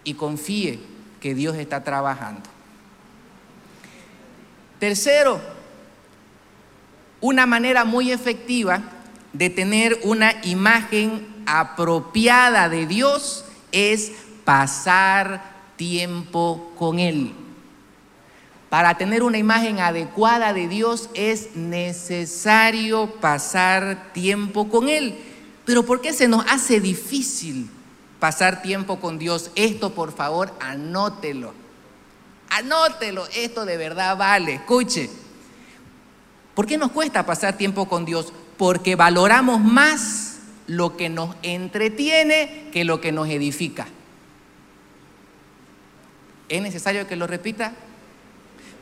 y 0.04 0.14
confíe 0.14 0.80
que 1.20 1.36
Dios 1.36 1.56
está 1.56 1.84
trabajando. 1.84 2.50
Tercero, 4.80 5.42
una 7.22 7.46
manera 7.46 7.84
muy 7.84 8.12
efectiva 8.12 8.82
de 9.34 9.50
tener 9.50 10.00
una 10.04 10.34
imagen 10.44 11.28
apropiada 11.46 12.70
de 12.70 12.88
Dios 12.88 13.46
es 13.72 14.12
pasar 14.46 15.44
tiempo 15.76 16.72
con 16.78 17.00
Él. 17.00 17.34
Para 18.70 18.98
tener 18.98 19.24
una 19.24 19.40
imagen 19.40 19.80
adecuada 19.80 20.54
de 20.54 20.68
Dios 20.68 21.10
es 21.16 21.56
necesario 21.56 23.08
pasar 23.16 24.14
tiempo 24.14 24.70
con 24.70 24.90
Él. 24.90 25.18
Pero 25.66 25.84
¿por 25.84 26.02
qué 26.02 26.14
se 26.14 26.28
nos 26.28 26.46
hace 26.48 26.80
difícil 26.80 27.70
pasar 28.20 28.62
tiempo 28.62 29.00
con 29.00 29.18
Dios? 29.18 29.50
Esto 29.56 29.94
por 29.96 30.14
favor 30.14 30.54
anótelo. 30.60 31.54
Anótelo, 32.50 33.28
esto 33.36 33.66
de 33.66 33.78
verdad 33.78 34.16
vale. 34.18 34.56
Escuche. 34.56 35.10
¿Por 36.54 36.68
qué 36.68 36.78
nos 36.78 36.92
cuesta 36.92 37.26
pasar 37.26 37.58
tiempo 37.58 37.88
con 37.88 38.06
Dios? 38.06 38.34
Porque 38.58 38.96
valoramos 38.96 39.62
más 39.62 40.38
lo 40.68 40.96
que 40.96 41.10
nos 41.10 41.36
entretiene 41.42 42.70
que 42.72 42.84
lo 42.84 43.02
que 43.02 43.12
nos 43.12 43.30
edifica. 43.30 43.88
¿Es 46.50 46.62
necesario 46.62 47.08
que 47.08 47.16
lo 47.16 47.26
repita? 47.26 47.74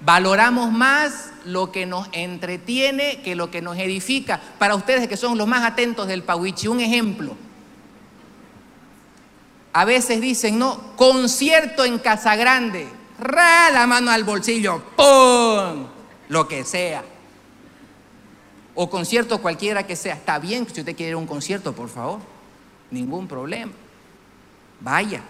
Valoramos 0.01 0.71
más 0.71 1.31
lo 1.45 1.71
que 1.71 1.85
nos 1.85 2.07
entretiene 2.11 3.21
que 3.21 3.35
lo 3.35 3.49
que 3.49 3.61
nos 3.61 3.77
edifica. 3.77 4.39
Para 4.59 4.75
ustedes 4.75 5.07
que 5.07 5.17
son 5.17 5.37
los 5.37 5.47
más 5.47 5.63
atentos 5.63 6.07
del 6.07 6.23
Pawichi, 6.23 6.67
un 6.67 6.79
ejemplo. 6.79 7.35
A 9.73 9.85
veces 9.85 10.21
dicen, 10.21 10.59
no, 10.59 10.95
concierto 10.95 11.85
en 11.85 11.99
Casa 11.99 12.35
Grande. 12.35 12.87
Ra 13.19 13.71
la 13.71 13.87
mano 13.87 14.11
al 14.11 14.23
bolsillo, 14.23 14.83
¡pum! 14.95 15.87
Lo 16.29 16.47
que 16.47 16.63
sea. 16.63 17.03
O 18.75 18.89
concierto 18.89 19.41
cualquiera 19.41 19.87
que 19.87 19.95
sea. 19.95 20.13
Está 20.13 20.37
bien 20.37 20.67
si 20.71 20.81
usted 20.81 20.95
quiere 20.95 21.15
un 21.15 21.25
concierto, 21.25 21.73
por 21.73 21.89
favor. 21.89 22.19
Ningún 22.91 23.27
problema. 23.27 23.71
Vaya. 24.79 25.21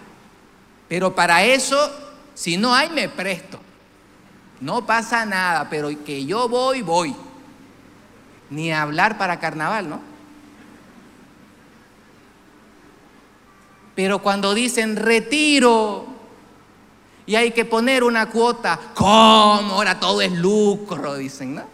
Pero 0.88 1.14
para 1.14 1.44
eso 1.44 1.90
si 2.38 2.56
no 2.56 2.72
hay, 2.72 2.88
me 2.90 3.08
presto. 3.08 3.58
No 4.60 4.84
pasa 4.86 5.24
nada, 5.24 5.68
pero 5.70 5.88
que 6.04 6.24
yo 6.24 6.48
voy, 6.48 6.82
voy. 6.82 7.14
Ni 8.50 8.72
hablar 8.72 9.18
para 9.18 9.38
carnaval, 9.38 9.88
¿no? 9.88 10.00
Pero 13.94 14.20
cuando 14.20 14.54
dicen 14.54 14.96
retiro 14.96 16.06
y 17.26 17.36
hay 17.36 17.50
que 17.50 17.64
poner 17.64 18.04
una 18.04 18.30
cuota, 18.30 18.78
¿cómo? 18.94 19.74
Ahora 19.74 20.00
todo 20.00 20.22
es 20.22 20.32
lucro, 20.32 21.16
dicen, 21.16 21.56
¿no? 21.56 21.64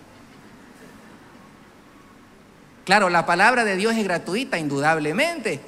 Claro, 2.85 3.09
la 3.09 3.25
palabra 3.25 3.65
de 3.65 3.77
Dios 3.77 3.95
es 3.95 4.05
gratuita, 4.05 4.59
indudablemente. 4.59 5.61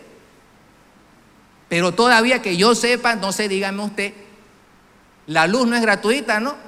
Pero 1.68 1.92
todavía 1.92 2.42
que 2.42 2.56
yo 2.56 2.74
sepa, 2.74 3.16
no 3.16 3.32
sé, 3.32 3.48
dígame 3.48 3.82
usted, 3.82 4.14
la 5.26 5.46
luz 5.46 5.66
no 5.66 5.76
es 5.76 5.82
gratuita, 5.82 6.40
¿no? 6.40 6.65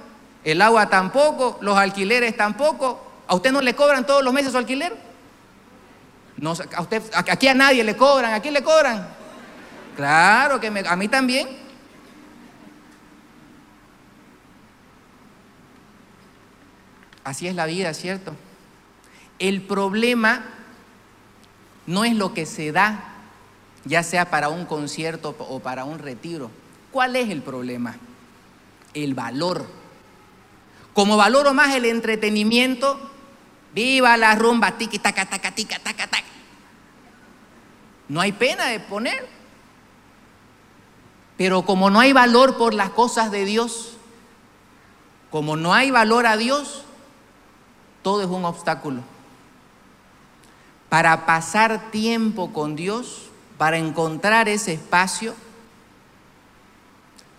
El 0.48 0.62
agua 0.62 0.88
tampoco, 0.88 1.58
los 1.60 1.76
alquileres 1.76 2.36
tampoco. 2.36 3.04
¿A 3.26 3.34
usted 3.34 3.52
no 3.52 3.60
le 3.60 3.74
cobran 3.74 4.06
todos 4.06 4.22
los 4.22 4.32
meses 4.32 4.52
su 4.52 4.58
alquiler? 4.58 4.96
No, 6.36 6.52
a 6.74 6.80
usted, 6.80 7.02
aquí 7.12 7.48
a 7.48 7.54
nadie 7.54 7.84
le 7.84 7.96
cobran, 7.96 8.32
¿a 8.32 8.40
quién 8.40 8.54
le 8.54 8.62
cobran? 8.62 9.08
Claro 9.96 10.60
que 10.60 10.68
a 10.68 10.96
mí 10.96 11.08
también. 11.08 11.48
Así 17.24 17.46
es 17.46 17.54
la 17.54 17.66
vida, 17.66 17.92
¿cierto? 17.92 18.34
El 19.38 19.62
problema 19.62 20.44
no 21.86 22.04
es 22.04 22.14
lo 22.14 22.32
que 22.32 22.46
se 22.46 22.72
da, 22.72 23.16
ya 23.84 24.02
sea 24.02 24.30
para 24.30 24.48
un 24.48 24.64
concierto 24.64 25.36
o 25.38 25.60
para 25.60 25.84
un 25.84 25.98
retiro. 25.98 26.50
¿Cuál 26.90 27.16
es 27.16 27.28
el 27.28 27.42
problema? 27.42 27.96
el 28.94 29.14
valor. 29.14 29.66
Como 30.98 31.16
valoro 31.16 31.54
más 31.54 31.76
el 31.76 31.84
entretenimiento, 31.84 32.98
viva 33.72 34.16
la 34.16 34.34
rumba, 34.34 34.78
tiki, 34.78 34.98
taca, 34.98 35.26
taca, 35.26 35.52
tica, 35.52 35.78
taca, 35.78 36.08
taca. 36.08 36.26
No 38.08 38.20
hay 38.20 38.32
pena 38.32 38.66
de 38.66 38.80
poner. 38.80 39.28
Pero 41.36 41.62
como 41.62 41.88
no 41.88 42.00
hay 42.00 42.12
valor 42.12 42.58
por 42.58 42.74
las 42.74 42.90
cosas 42.90 43.30
de 43.30 43.44
Dios, 43.44 43.96
como 45.30 45.54
no 45.54 45.72
hay 45.72 45.92
valor 45.92 46.26
a 46.26 46.36
Dios, 46.36 46.82
todo 48.02 48.20
es 48.22 48.26
un 48.26 48.44
obstáculo. 48.44 49.02
Para 50.88 51.26
pasar 51.26 51.92
tiempo 51.92 52.52
con 52.52 52.74
Dios, 52.74 53.30
para 53.56 53.78
encontrar 53.78 54.48
ese 54.48 54.72
espacio, 54.72 55.36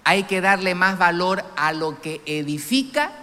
hay 0.06 0.24
que 0.24 0.40
darle 0.40 0.76
más 0.76 0.98
valor 0.98 1.44
a 1.58 1.74
lo 1.74 2.00
que 2.00 2.22
edifica 2.26 3.19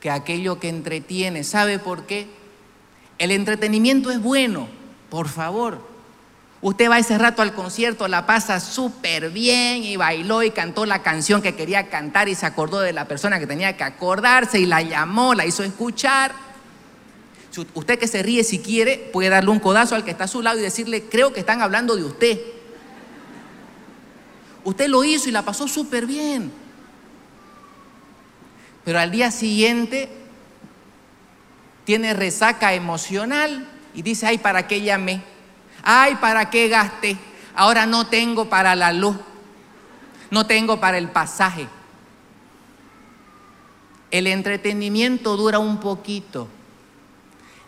que 0.00 0.10
aquello 0.10 0.58
que 0.58 0.68
entretiene. 0.68 1.44
¿Sabe 1.44 1.78
por 1.78 2.06
qué? 2.06 2.26
El 3.18 3.30
entretenimiento 3.30 4.10
es 4.10 4.20
bueno, 4.20 4.68
por 5.10 5.28
favor. 5.28 5.86
Usted 6.60 6.90
va 6.90 6.98
ese 6.98 7.18
rato 7.18 7.40
al 7.42 7.54
concierto, 7.54 8.08
la 8.08 8.26
pasa 8.26 8.58
súper 8.58 9.30
bien 9.30 9.84
y 9.84 9.96
bailó 9.96 10.42
y 10.42 10.50
cantó 10.50 10.86
la 10.86 11.02
canción 11.02 11.40
que 11.40 11.54
quería 11.54 11.88
cantar 11.88 12.28
y 12.28 12.34
se 12.34 12.46
acordó 12.46 12.80
de 12.80 12.92
la 12.92 13.06
persona 13.06 13.38
que 13.38 13.46
tenía 13.46 13.76
que 13.76 13.84
acordarse 13.84 14.58
y 14.58 14.66
la 14.66 14.82
llamó, 14.82 15.34
la 15.34 15.46
hizo 15.46 15.62
escuchar. 15.62 16.32
Usted 17.74 17.98
que 17.98 18.08
se 18.08 18.22
ríe 18.22 18.42
si 18.44 18.58
quiere, 18.58 19.10
puede 19.12 19.30
darle 19.30 19.50
un 19.50 19.60
codazo 19.60 19.94
al 19.94 20.04
que 20.04 20.10
está 20.10 20.24
a 20.24 20.28
su 20.28 20.42
lado 20.42 20.58
y 20.58 20.62
decirle, 20.62 21.04
creo 21.04 21.32
que 21.32 21.40
están 21.40 21.60
hablando 21.62 21.96
de 21.96 22.04
usted. 22.04 22.40
Usted 24.64 24.88
lo 24.88 25.02
hizo 25.04 25.28
y 25.28 25.32
la 25.32 25.42
pasó 25.42 25.66
súper 25.66 26.06
bien. 26.06 26.52
Pero 28.88 29.00
al 29.00 29.10
día 29.10 29.30
siguiente 29.30 30.08
tiene 31.84 32.14
resaca 32.14 32.72
emocional 32.72 33.68
y 33.92 34.00
dice, 34.00 34.26
ay, 34.26 34.38
¿para 34.38 34.66
qué 34.66 34.80
llamé? 34.80 35.22
Ay, 35.82 36.14
¿para 36.14 36.48
qué 36.48 36.68
gasté? 36.68 37.18
Ahora 37.54 37.84
no 37.84 38.06
tengo 38.06 38.48
para 38.48 38.74
la 38.74 38.94
luz, 38.94 39.14
no 40.30 40.46
tengo 40.46 40.80
para 40.80 40.96
el 40.96 41.10
pasaje. 41.10 41.68
El 44.10 44.26
entretenimiento 44.26 45.36
dura 45.36 45.58
un 45.58 45.80
poquito. 45.80 46.48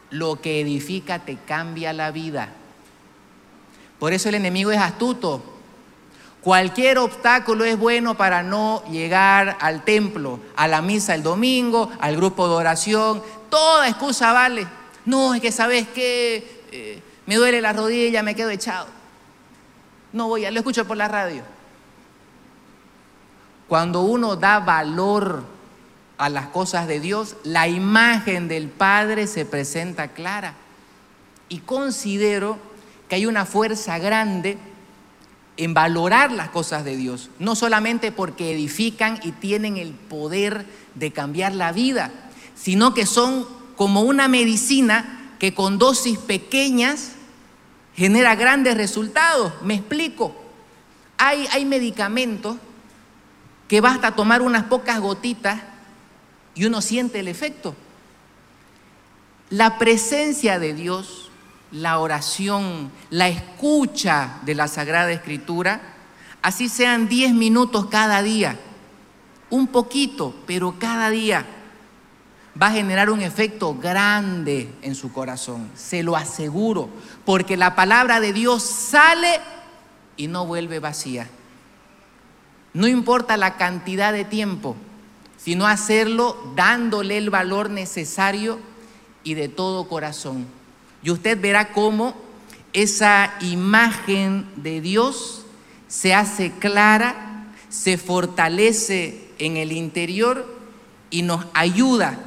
Lo 0.08 0.40
que 0.40 0.62
edifica 0.62 1.18
te 1.18 1.36
cambia 1.36 1.92
la 1.92 2.12
vida. 2.12 2.54
Por 3.98 4.14
eso 4.14 4.30
el 4.30 4.36
enemigo 4.36 4.70
es 4.70 4.78
astuto. 4.78 5.49
Cualquier 6.42 6.98
obstáculo 6.98 7.64
es 7.64 7.78
bueno 7.78 8.16
para 8.16 8.42
no 8.42 8.82
llegar 8.90 9.58
al 9.60 9.84
templo, 9.84 10.40
a 10.56 10.68
la 10.68 10.80
misa 10.80 11.14
el 11.14 11.22
domingo, 11.22 11.90
al 12.00 12.16
grupo 12.16 12.48
de 12.48 12.54
oración. 12.54 13.22
toda 13.50 13.88
excusa 13.88 14.32
vale. 14.32 14.66
No, 15.04 15.34
es 15.34 15.42
que 15.42 15.52
sabes 15.52 15.86
que 15.88 16.62
eh, 16.72 17.02
me 17.26 17.36
duele 17.36 17.60
la 17.60 17.72
rodilla, 17.74 18.22
me 18.22 18.34
quedo 18.34 18.48
echado. 18.50 18.86
No 20.12 20.28
voy 20.28 20.46
a, 20.46 20.50
lo 20.50 20.58
escucho 20.58 20.86
por 20.86 20.96
la 20.96 21.08
radio. 21.08 21.42
Cuando 23.68 24.02
uno 24.02 24.34
da 24.34 24.60
valor 24.60 25.44
a 26.16 26.28
las 26.28 26.46
cosas 26.48 26.88
de 26.88 27.00
Dios, 27.00 27.36
la 27.44 27.68
imagen 27.68 28.48
del 28.48 28.68
Padre 28.68 29.26
se 29.26 29.44
presenta 29.44 30.08
clara. 30.08 30.54
Y 31.48 31.60
considero 31.60 32.58
que 33.08 33.16
hay 33.16 33.26
una 33.26 33.44
fuerza 33.44 33.98
grande 33.98 34.56
en 35.60 35.74
valorar 35.74 36.32
las 36.32 36.48
cosas 36.48 36.86
de 36.86 36.96
Dios, 36.96 37.28
no 37.38 37.54
solamente 37.54 38.12
porque 38.12 38.54
edifican 38.54 39.20
y 39.22 39.32
tienen 39.32 39.76
el 39.76 39.92
poder 39.92 40.64
de 40.94 41.12
cambiar 41.12 41.54
la 41.54 41.70
vida, 41.70 42.10
sino 42.54 42.94
que 42.94 43.04
son 43.04 43.46
como 43.76 44.00
una 44.00 44.26
medicina 44.26 45.34
que 45.38 45.52
con 45.52 45.76
dosis 45.76 46.16
pequeñas 46.16 47.12
genera 47.94 48.36
grandes 48.36 48.74
resultados. 48.74 49.52
Me 49.62 49.74
explico. 49.74 50.34
Hay, 51.18 51.46
hay 51.52 51.66
medicamentos 51.66 52.56
que 53.68 53.82
basta 53.82 54.16
tomar 54.16 54.40
unas 54.40 54.64
pocas 54.64 54.98
gotitas 54.98 55.60
y 56.54 56.64
uno 56.64 56.80
siente 56.80 57.20
el 57.20 57.28
efecto. 57.28 57.76
La 59.50 59.76
presencia 59.76 60.58
de 60.58 60.72
Dios, 60.72 61.29
la 61.72 61.98
oración, 61.98 62.90
la 63.10 63.28
escucha 63.28 64.38
de 64.42 64.54
la 64.54 64.68
Sagrada 64.68 65.12
Escritura, 65.12 65.80
así 66.42 66.68
sean 66.68 67.08
10 67.08 67.34
minutos 67.34 67.86
cada 67.86 68.22
día, 68.22 68.58
un 69.50 69.66
poquito, 69.68 70.34
pero 70.46 70.76
cada 70.78 71.10
día, 71.10 71.46
va 72.60 72.68
a 72.68 72.72
generar 72.72 73.10
un 73.10 73.20
efecto 73.20 73.74
grande 73.74 74.72
en 74.82 74.94
su 74.94 75.12
corazón, 75.12 75.70
se 75.74 76.02
lo 76.02 76.16
aseguro, 76.16 76.88
porque 77.24 77.56
la 77.56 77.74
palabra 77.74 78.20
de 78.20 78.32
Dios 78.32 78.62
sale 78.62 79.40
y 80.16 80.26
no 80.26 80.46
vuelve 80.46 80.80
vacía. 80.80 81.28
No 82.72 82.86
importa 82.86 83.36
la 83.36 83.56
cantidad 83.56 84.12
de 84.12 84.24
tiempo, 84.24 84.76
sino 85.36 85.66
hacerlo 85.66 86.36
dándole 86.54 87.18
el 87.18 87.30
valor 87.30 87.70
necesario 87.70 88.58
y 89.24 89.34
de 89.34 89.48
todo 89.48 89.88
corazón. 89.88 90.46
Y 91.02 91.10
usted 91.10 91.40
verá 91.40 91.72
cómo 91.72 92.14
esa 92.72 93.34
imagen 93.40 94.46
de 94.56 94.80
Dios 94.80 95.44
se 95.88 96.14
hace 96.14 96.52
clara, 96.52 97.46
se 97.68 97.98
fortalece 97.98 99.28
en 99.38 99.56
el 99.56 99.72
interior 99.72 100.46
y 101.10 101.22
nos 101.22 101.46
ayuda 101.52 102.18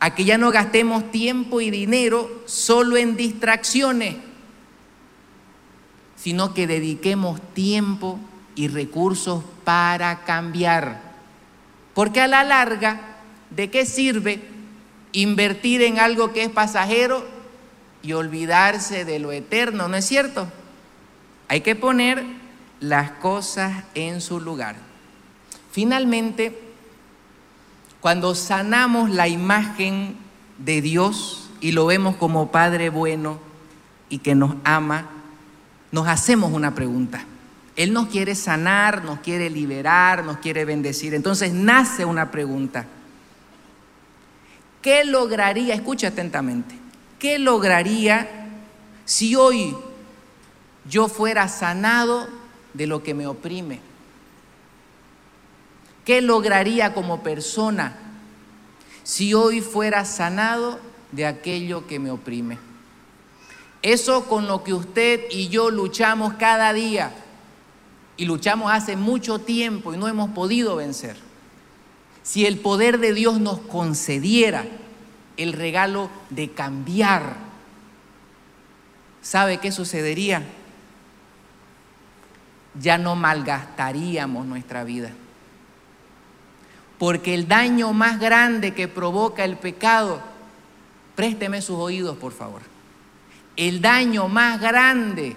a 0.00 0.14
que 0.14 0.24
ya 0.24 0.38
no 0.38 0.50
gastemos 0.50 1.10
tiempo 1.10 1.60
y 1.60 1.70
dinero 1.70 2.42
solo 2.46 2.96
en 2.96 3.16
distracciones, 3.16 4.16
sino 6.16 6.54
que 6.54 6.66
dediquemos 6.66 7.40
tiempo 7.54 8.18
y 8.54 8.68
recursos 8.68 9.44
para 9.64 10.24
cambiar. 10.24 11.12
Porque 11.94 12.20
a 12.20 12.26
la 12.26 12.44
larga, 12.44 13.18
¿de 13.50 13.70
qué 13.70 13.84
sirve 13.84 14.42
invertir 15.12 15.82
en 15.82 15.98
algo 15.98 16.32
que 16.32 16.44
es 16.44 16.50
pasajero 16.50 17.41
y 18.02 18.12
olvidarse 18.12 19.04
de 19.04 19.18
lo 19.18 19.32
eterno? 19.32 19.88
¿No 19.88 19.96
es 19.96 20.04
cierto? 20.04 20.48
Hay 21.48 21.60
que 21.60 21.76
poner 21.76 22.24
las 22.80 23.12
cosas 23.12 23.84
en 23.94 24.20
su 24.20 24.40
lugar. 24.40 24.76
Finalmente, 25.70 26.58
cuando 28.00 28.34
sanamos 28.34 29.10
la 29.10 29.28
imagen 29.28 30.16
de 30.58 30.82
Dios 30.82 31.50
y 31.60 31.72
lo 31.72 31.86
vemos 31.86 32.16
como 32.16 32.50
Padre 32.50 32.90
bueno 32.90 33.38
y 34.08 34.18
que 34.18 34.34
nos 34.34 34.56
ama, 34.64 35.08
nos 35.92 36.08
hacemos 36.08 36.52
una 36.52 36.74
pregunta. 36.74 37.24
Él 37.76 37.92
nos 37.92 38.08
quiere 38.08 38.34
sanar, 38.34 39.04
nos 39.04 39.20
quiere 39.20 39.48
liberar, 39.48 40.24
nos 40.24 40.38
quiere 40.38 40.64
bendecir. 40.64 41.14
Entonces 41.14 41.52
nace 41.52 42.04
una 42.04 42.30
pregunta. 42.30 42.86
¿Qué 44.82 45.04
lograría, 45.04 45.74
escucha 45.74 46.08
atentamente, 46.08 46.74
qué 47.22 47.38
lograría 47.38 48.28
si 49.04 49.36
hoy 49.36 49.76
yo 50.90 51.06
fuera 51.06 51.46
sanado 51.46 52.26
de 52.74 52.88
lo 52.88 53.04
que 53.04 53.14
me 53.14 53.28
oprime? 53.28 53.78
¿Qué 56.04 56.20
lograría 56.20 56.94
como 56.94 57.22
persona 57.22 57.96
si 59.04 59.34
hoy 59.34 59.60
fuera 59.60 60.04
sanado 60.04 60.80
de 61.12 61.26
aquello 61.26 61.86
que 61.86 62.00
me 62.00 62.10
oprime? 62.10 62.58
Eso 63.82 64.24
con 64.24 64.48
lo 64.48 64.64
que 64.64 64.74
usted 64.74 65.20
y 65.30 65.46
yo 65.46 65.70
luchamos 65.70 66.34
cada 66.34 66.72
día 66.72 67.14
y 68.16 68.24
luchamos 68.24 68.72
hace 68.72 68.96
mucho 68.96 69.38
tiempo 69.38 69.94
y 69.94 69.96
no 69.96 70.08
hemos 70.08 70.30
podido 70.30 70.74
vencer. 70.74 71.16
Si 72.24 72.46
el 72.46 72.58
poder 72.58 72.98
de 72.98 73.14
Dios 73.14 73.38
nos 73.38 73.60
concediera 73.60 74.66
el 75.36 75.52
regalo 75.52 76.10
de 76.30 76.50
cambiar, 76.50 77.36
¿sabe 79.20 79.58
qué 79.58 79.72
sucedería? 79.72 80.42
Ya 82.80 82.98
no 82.98 83.16
malgastaríamos 83.16 84.46
nuestra 84.46 84.84
vida. 84.84 85.10
Porque 86.98 87.34
el 87.34 87.48
daño 87.48 87.92
más 87.92 88.20
grande 88.20 88.74
que 88.74 88.88
provoca 88.88 89.44
el 89.44 89.56
pecado, 89.56 90.20
présteme 91.16 91.60
sus 91.60 91.76
oídos 91.78 92.16
por 92.16 92.32
favor, 92.32 92.62
el 93.56 93.80
daño 93.80 94.28
más 94.28 94.60
grande 94.60 95.36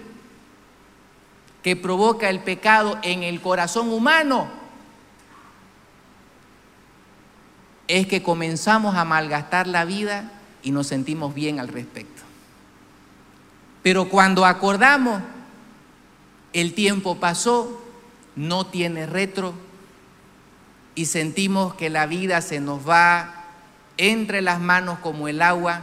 que 1.62 1.76
provoca 1.76 2.30
el 2.30 2.40
pecado 2.40 2.98
en 3.02 3.22
el 3.22 3.40
corazón 3.40 3.88
humano 3.92 4.65
es 7.88 8.06
que 8.06 8.22
comenzamos 8.22 8.96
a 8.96 9.04
malgastar 9.04 9.66
la 9.66 9.84
vida 9.84 10.32
y 10.62 10.70
nos 10.70 10.88
sentimos 10.88 11.34
bien 11.34 11.60
al 11.60 11.68
respecto. 11.68 12.22
Pero 13.82 14.08
cuando 14.08 14.44
acordamos, 14.44 15.22
el 16.52 16.74
tiempo 16.74 17.16
pasó, 17.16 17.82
no 18.34 18.66
tiene 18.66 19.06
retro 19.06 19.54
y 20.94 21.06
sentimos 21.06 21.74
que 21.74 21.90
la 21.90 22.06
vida 22.06 22.40
se 22.40 22.58
nos 22.58 22.88
va 22.88 23.44
entre 23.98 24.42
las 24.42 24.60
manos 24.60 24.98
como 24.98 25.28
el 25.28 25.40
agua 25.42 25.82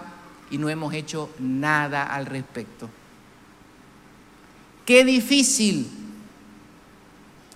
y 0.52 0.58
no 0.58 0.70
hemos 0.70 0.94
hecho 0.94 1.30
nada 1.40 2.04
al 2.04 2.26
respecto. 2.26 2.90
Qué 4.86 5.06
difícil 5.06 5.90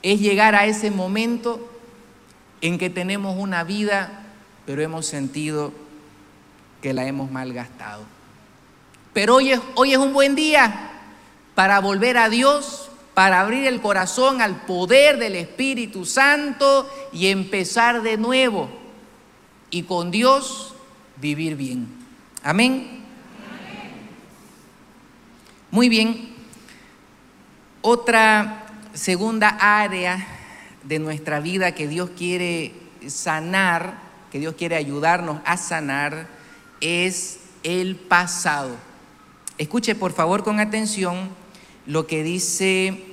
es 0.01 0.21
llegar 0.21 0.55
a 0.55 0.65
ese 0.65 0.91
momento 0.91 1.69
en 2.61 2.77
que 2.77 2.89
tenemos 2.89 3.37
una 3.37 3.63
vida, 3.63 4.26
pero 4.67 4.81
hemos 4.81 5.05
sentido 5.05 5.71
que 6.81 6.93
la 6.93 7.05
hemos 7.05 7.31
malgastado. 7.31 8.03
Pero 9.13 9.35
hoy 9.35 9.53
es, 9.53 9.61
hoy 9.75 9.93
es 9.93 9.97
un 9.97 10.11
buen 10.11 10.35
día 10.35 10.91
para 11.55 11.79
volver 11.79 12.17
a 12.17 12.27
Dios, 12.27 12.91
para 13.13 13.39
abrir 13.39 13.65
el 13.65 13.79
corazón 13.81 14.41
al 14.41 14.65
poder 14.65 15.19
del 15.19 15.35
Espíritu 15.35 16.05
Santo 16.05 16.87
y 17.13 17.27
empezar 17.27 18.01
de 18.01 18.17
nuevo. 18.17 18.69
Y 19.69 19.83
con 19.83 20.11
Dios 20.11 20.75
vivir 21.15 21.55
bien. 21.55 21.87
Amén. 22.43 23.05
Muy 25.71 25.87
bien. 25.87 26.35
Otra 27.81 28.65
segunda 28.93 29.57
área 29.61 30.27
de 30.83 30.99
nuestra 30.99 31.39
vida 31.39 31.73
que 31.73 31.87
Dios 31.87 32.09
quiere 32.17 32.73
sanar, 33.07 34.06
que 34.31 34.39
Dios 34.39 34.55
quiere 34.55 34.75
ayudarnos 34.75 35.41
a 35.45 35.57
sanar, 35.57 36.27
es 36.81 37.39
el 37.63 37.95
pasado. 37.95 38.75
Escuche 39.57 39.95
por 39.95 40.13
favor 40.13 40.43
con 40.43 40.59
atención 40.59 41.29
lo 41.85 42.05
que 42.07 42.23
dice 42.23 43.03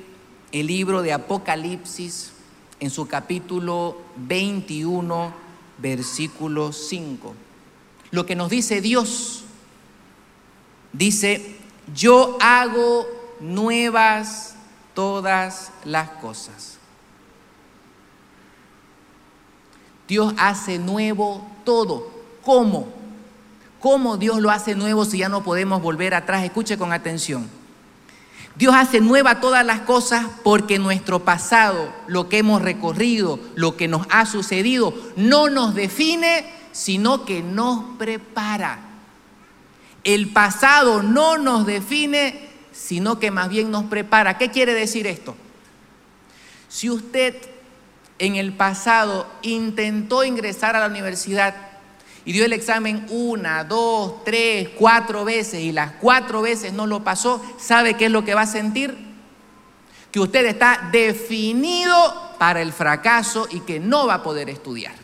el 0.52 0.66
libro 0.66 1.02
de 1.02 1.12
Apocalipsis 1.12 2.32
en 2.80 2.90
su 2.90 3.06
capítulo 3.06 3.96
21, 4.16 5.32
versículo 5.78 6.72
5. 6.72 7.34
Lo 8.10 8.26
que 8.26 8.36
nos 8.36 8.50
dice 8.50 8.80
Dios, 8.80 9.44
dice, 10.92 11.56
yo 11.94 12.36
hago 12.40 13.06
nuevas 13.40 14.54
todas 14.94 15.72
las 15.84 16.10
cosas. 16.10 16.73
Dios 20.08 20.34
hace 20.36 20.78
nuevo 20.78 21.46
todo. 21.64 22.10
¿Cómo? 22.42 22.88
¿Cómo 23.80 24.16
Dios 24.16 24.40
lo 24.40 24.50
hace 24.50 24.74
nuevo 24.74 25.04
si 25.04 25.18
ya 25.18 25.28
no 25.28 25.44
podemos 25.44 25.82
volver 25.82 26.14
atrás? 26.14 26.44
Escuche 26.44 26.78
con 26.78 26.92
atención. 26.92 27.48
Dios 28.56 28.74
hace 28.74 29.00
nueva 29.00 29.40
todas 29.40 29.66
las 29.66 29.80
cosas 29.80 30.26
porque 30.44 30.78
nuestro 30.78 31.24
pasado, 31.24 31.92
lo 32.06 32.28
que 32.28 32.38
hemos 32.38 32.62
recorrido, 32.62 33.40
lo 33.56 33.76
que 33.76 33.88
nos 33.88 34.06
ha 34.10 34.26
sucedido, 34.26 34.94
no 35.16 35.50
nos 35.50 35.74
define, 35.74 36.50
sino 36.70 37.24
que 37.24 37.42
nos 37.42 37.96
prepara. 37.98 38.78
El 40.04 40.30
pasado 40.32 41.02
no 41.02 41.36
nos 41.36 41.66
define, 41.66 42.48
sino 42.72 43.18
que 43.18 43.30
más 43.30 43.48
bien 43.48 43.70
nos 43.70 43.84
prepara. 43.84 44.38
¿Qué 44.38 44.50
quiere 44.50 44.72
decir 44.72 45.06
esto? 45.06 45.34
Si 46.68 46.90
usted 46.90 47.36
en 48.24 48.36
el 48.36 48.52
pasado 48.52 49.26
intentó 49.42 50.24
ingresar 50.24 50.76
a 50.76 50.80
la 50.80 50.86
universidad 50.86 51.54
y 52.24 52.32
dio 52.32 52.44
el 52.44 52.52
examen 52.52 53.06
una, 53.10 53.64
dos, 53.64 54.24
tres, 54.24 54.70
cuatro 54.78 55.24
veces 55.24 55.60
y 55.60 55.72
las 55.72 55.92
cuatro 56.00 56.42
veces 56.42 56.72
no 56.72 56.86
lo 56.86 57.04
pasó, 57.04 57.42
¿sabe 57.58 57.94
qué 57.94 58.06
es 58.06 58.10
lo 58.10 58.24
que 58.24 58.34
va 58.34 58.42
a 58.42 58.46
sentir? 58.46 58.96
Que 60.10 60.20
usted 60.20 60.46
está 60.46 60.88
definido 60.90 62.34
para 62.38 62.62
el 62.62 62.72
fracaso 62.72 63.46
y 63.50 63.60
que 63.60 63.78
no 63.78 64.06
va 64.06 64.14
a 64.14 64.22
poder 64.22 64.48
estudiar. 64.48 64.94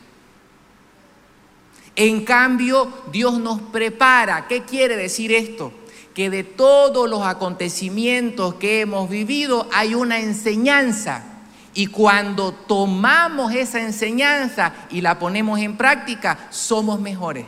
En 1.97 2.25
cambio, 2.25 2.91
Dios 3.13 3.39
nos 3.39 3.61
prepara. 3.61 4.47
¿Qué 4.49 4.63
quiere 4.63 4.97
decir 4.97 5.33
esto? 5.33 5.73
Que 6.15 6.31
de 6.31 6.45
todos 6.45 7.11
los 7.11 7.23
acontecimientos 7.23 8.55
que 8.55 8.81
hemos 8.81 9.11
vivido 9.11 9.69
hay 9.73 9.95
una 9.95 10.21
enseñanza. 10.21 11.30
Y 11.75 11.87
cuando 11.87 12.53
tomamos 12.53 13.53
esa 13.55 13.81
enseñanza 13.81 14.73
y 14.91 15.01
la 15.01 15.19
ponemos 15.19 15.61
en 15.61 15.77
práctica, 15.77 16.39
somos 16.51 17.01
mejores. 17.01 17.47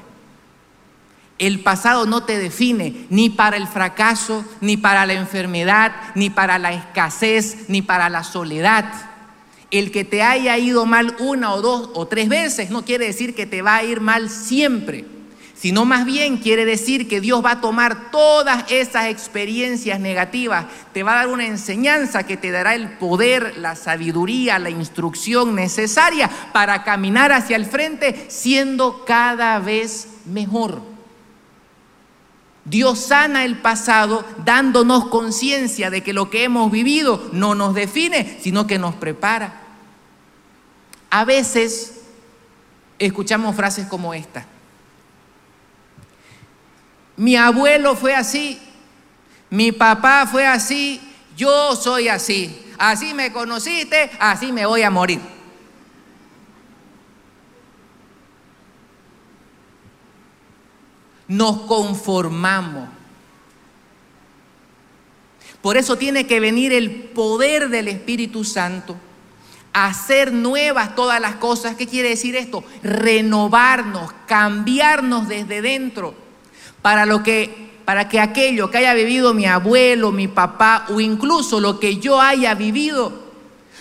El 1.38 1.60
pasado 1.60 2.06
no 2.06 2.22
te 2.22 2.38
define 2.38 3.06
ni 3.10 3.30
para 3.30 3.56
el 3.56 3.66
fracaso, 3.66 4.44
ni 4.60 4.76
para 4.76 5.06
la 5.06 5.14
enfermedad, 5.14 5.92
ni 6.14 6.30
para 6.30 6.58
la 6.58 6.72
escasez, 6.72 7.68
ni 7.68 7.82
para 7.82 8.08
la 8.08 8.22
soledad 8.22 9.12
el 9.72 9.90
que 9.90 10.04
te 10.04 10.22
haya 10.22 10.56
ido 10.58 10.84
mal 10.84 11.16
una 11.18 11.54
o 11.54 11.62
dos 11.62 11.90
o 11.94 12.06
tres 12.06 12.28
veces 12.28 12.70
no 12.70 12.84
quiere 12.84 13.06
decir 13.06 13.34
que 13.34 13.46
te 13.46 13.62
va 13.62 13.76
a 13.76 13.82
ir 13.82 14.00
mal 14.00 14.28
siempre, 14.28 15.06
sino 15.62 15.84
más 15.84 16.04
bien 16.04 16.38
quiere 16.38 16.64
decir 16.64 17.06
que 17.06 17.20
Dios 17.20 17.40
va 17.44 17.52
a 17.52 17.60
tomar 17.60 18.10
todas 18.10 18.68
esas 18.68 19.06
experiencias 19.06 20.00
negativas, 20.00 20.66
te 20.92 21.04
va 21.04 21.12
a 21.12 21.16
dar 21.18 21.28
una 21.28 21.46
enseñanza 21.46 22.26
que 22.26 22.36
te 22.36 22.50
dará 22.50 22.74
el 22.74 22.88
poder, 22.98 23.58
la 23.58 23.76
sabiduría, 23.76 24.58
la 24.58 24.70
instrucción 24.70 25.54
necesaria 25.54 26.28
para 26.52 26.82
caminar 26.82 27.30
hacia 27.30 27.54
el 27.54 27.64
frente 27.64 28.26
siendo 28.28 29.04
cada 29.04 29.60
vez 29.60 30.08
mejor. 30.24 30.82
Dios 32.64 32.98
sana 32.98 33.44
el 33.44 33.56
pasado 33.58 34.24
dándonos 34.44 35.06
conciencia 35.10 35.90
de 35.90 36.02
que 36.02 36.12
lo 36.12 36.28
que 36.28 36.42
hemos 36.42 36.72
vivido 36.72 37.30
no 37.32 37.54
nos 37.54 37.72
define, 37.72 38.36
sino 38.42 38.66
que 38.66 38.80
nos 38.80 38.96
prepara. 38.96 39.60
A 41.08 41.24
veces 41.24 42.00
escuchamos 42.98 43.54
frases 43.54 43.86
como 43.86 44.12
esta. 44.12 44.44
Mi 47.22 47.36
abuelo 47.36 47.94
fue 47.94 48.16
así, 48.16 48.58
mi 49.48 49.70
papá 49.70 50.26
fue 50.26 50.44
así, 50.44 51.00
yo 51.36 51.76
soy 51.76 52.08
así. 52.08 52.60
Así 52.76 53.14
me 53.14 53.32
conociste, 53.32 54.10
así 54.18 54.50
me 54.50 54.66
voy 54.66 54.82
a 54.82 54.90
morir. 54.90 55.20
Nos 61.28 61.60
conformamos. 61.60 62.88
Por 65.60 65.76
eso 65.76 65.96
tiene 65.96 66.26
que 66.26 66.40
venir 66.40 66.72
el 66.72 66.90
poder 66.90 67.68
del 67.68 67.86
Espíritu 67.86 68.42
Santo 68.42 68.96
hacer 69.72 70.32
nuevas 70.32 70.96
todas 70.96 71.20
las 71.20 71.36
cosas. 71.36 71.76
¿Qué 71.76 71.86
quiere 71.86 72.08
decir 72.08 72.34
esto? 72.34 72.64
Renovarnos, 72.82 74.12
cambiarnos 74.26 75.28
desde 75.28 75.62
dentro 75.62 76.21
para 76.82 77.06
lo 77.06 77.22
que 77.22 77.62
para 77.84 78.08
que 78.08 78.20
aquello 78.20 78.70
que 78.70 78.78
haya 78.78 78.94
vivido 78.94 79.34
mi 79.34 79.46
abuelo, 79.46 80.12
mi 80.12 80.28
papá 80.28 80.86
o 80.90 81.00
incluso 81.00 81.60
lo 81.60 81.80
que 81.80 81.96
yo 81.96 82.20
haya 82.20 82.54
vivido 82.54 83.12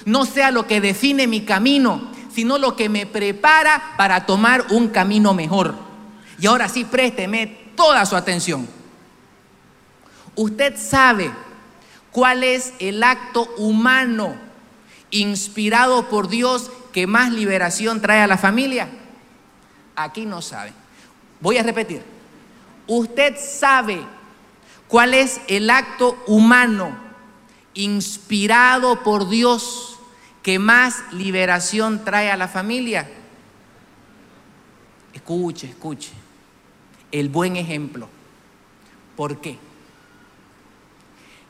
no 0.05 0.25
sea 0.25 0.49
lo 0.49 0.65
que 0.65 0.81
define 0.81 1.27
mi 1.27 1.41
camino, 1.41 2.09
sino 2.33 2.57
lo 2.57 2.75
que 2.75 2.89
me 2.89 3.05
prepara 3.05 3.93
para 3.97 4.25
tomar 4.25 4.65
un 4.71 4.87
camino 4.87 5.35
mejor. 5.35 5.75
Y 6.39 6.47
ahora 6.47 6.67
sí, 6.67 6.83
présteme 6.83 7.45
toda 7.75 8.05
su 8.07 8.15
atención. 8.15 8.67
Usted 10.35 10.75
sabe 10.77 11.31
cuál 12.11 12.43
es 12.43 12.73
el 12.79 13.03
acto 13.03 13.47
humano 13.57 14.35
inspirado 15.11 16.09
por 16.09 16.29
Dios 16.29 16.71
que 16.91 17.07
más 17.07 17.31
liberación 17.31 18.01
trae 18.01 18.21
a 18.21 18.27
la 18.27 18.37
familia? 18.37 18.89
Aquí 19.95 20.25
no 20.25 20.41
sabe. 20.41 20.73
Voy 21.39 21.57
a 21.57 21.63
repetir. 21.63 22.03
Usted 22.88 23.36
sabe 23.38 24.02
cuál 24.88 25.13
es 25.13 25.41
el 25.48 25.70
acto 25.70 26.22
humano 26.28 26.98
inspirado 27.74 29.04
por 29.04 29.30
Dios 29.30 29.98
que 30.44 30.60
más 30.60 31.04
liberación 31.12 32.04
trae 32.04 32.32
a 32.32 32.38
la 32.38 32.48
familia. 32.48 33.10
Escuche, 35.13 35.67
escuche. 35.67 36.12
El 37.12 37.30
buen 37.30 37.56
ejemplo. 37.56 38.08
¿Por 39.15 39.39
qué? 39.41 39.58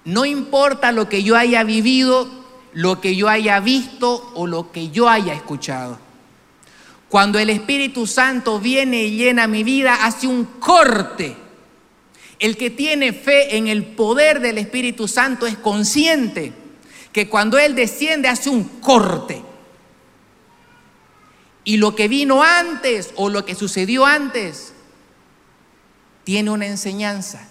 No 0.04 0.26
importa 0.26 0.92
lo 0.92 1.08
que 1.08 1.24
yo 1.24 1.38
haya 1.38 1.64
vivido 1.64 2.42
lo 2.74 3.02
que 3.02 3.16
yo 3.16 3.28
haya 3.28 3.60
visto 3.60 4.32
o 4.36 4.48
lo 4.48 4.72
que 4.72 4.90
yo 4.90 5.10
haya 5.10 5.34
escuchado. 5.34 5.98
Cuando 7.12 7.40
el 7.40 7.50
Espíritu 7.50 8.08
Santo 8.08 8.58
viene 8.58 9.04
y 9.04 9.18
llena 9.18 9.46
mi 9.46 9.66
vida, 9.66 10.06
hace 10.06 10.28
un 10.28 10.46
corte. 10.46 11.36
El 12.40 12.56
que 12.56 12.70
tiene 12.70 13.12
fe 13.12 13.58
en 13.58 13.68
el 13.68 13.84
poder 13.84 14.40
del 14.40 14.58
Espíritu 14.58 15.10
Santo 15.10 15.46
es 15.46 15.58
consciente 15.58 16.54
que 17.12 17.28
cuando 17.28 17.60
Él 17.60 17.76
desciende 17.76 18.30
hace 18.30 18.50
un 18.50 18.64
corte. 18.64 19.44
Y 21.66 21.76
lo 21.76 21.96
que 21.98 22.08
vino 22.08 22.44
antes 22.44 23.12
o 23.18 23.28
lo 23.28 23.44
que 23.44 23.56
sucedió 23.56 24.06
antes 24.06 24.74
tiene 26.24 26.50
una 26.50 26.68
enseñanza. 26.68 27.46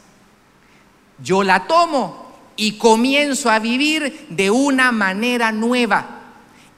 Yo 1.22 1.42
la 1.42 1.66
tomo 1.66 2.32
y 2.56 2.78
comienzo 2.78 3.50
a 3.50 3.58
vivir 3.58 4.24
de 4.30 4.50
una 4.50 4.90
manera 4.90 5.52
nueva. 5.52 6.22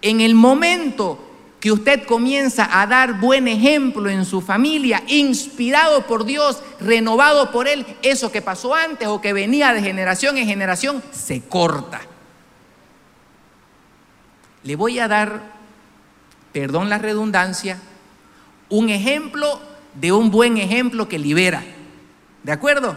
En 0.03 0.21
el 0.21 0.35
momento 0.35 1.29
que 1.63 1.71
usted 1.71 2.05
comienza 2.07 2.81
a 2.81 2.89
dar 2.89 3.21
buen 3.21 3.47
ejemplo 3.47 4.11
en 4.11 4.25
su 4.25 4.41
familia, 4.41 5.05
inspirado 5.07 6.05
por 6.09 6.25
Dios, 6.25 6.61
renovado 6.81 7.53
por 7.53 7.69
Él, 7.69 7.87
eso 8.03 8.33
que 8.33 8.43
pasó 8.43 8.75
antes 8.75 9.07
o 9.07 9.21
que 9.21 9.33
venía 9.33 9.73
de 9.73 9.81
generación 9.81 10.37
en 10.39 10.49
generación, 10.49 11.01
se 11.13 11.43
corta. 11.43 12.01
Le 14.65 14.75
voy 14.75 14.99
a 14.99 15.07
dar, 15.07 15.53
perdón 16.53 16.91
la 16.91 16.99
redundancia, 16.99 17.79
un 18.69 18.89
ejemplo 18.89 19.61
de 19.95 20.11
un 20.11 20.33
buen 20.33 20.57
ejemplo 20.57 21.09
que 21.09 21.21
libera. 21.21 21.63
¿De 22.43 22.51
acuerdo? 22.51 22.97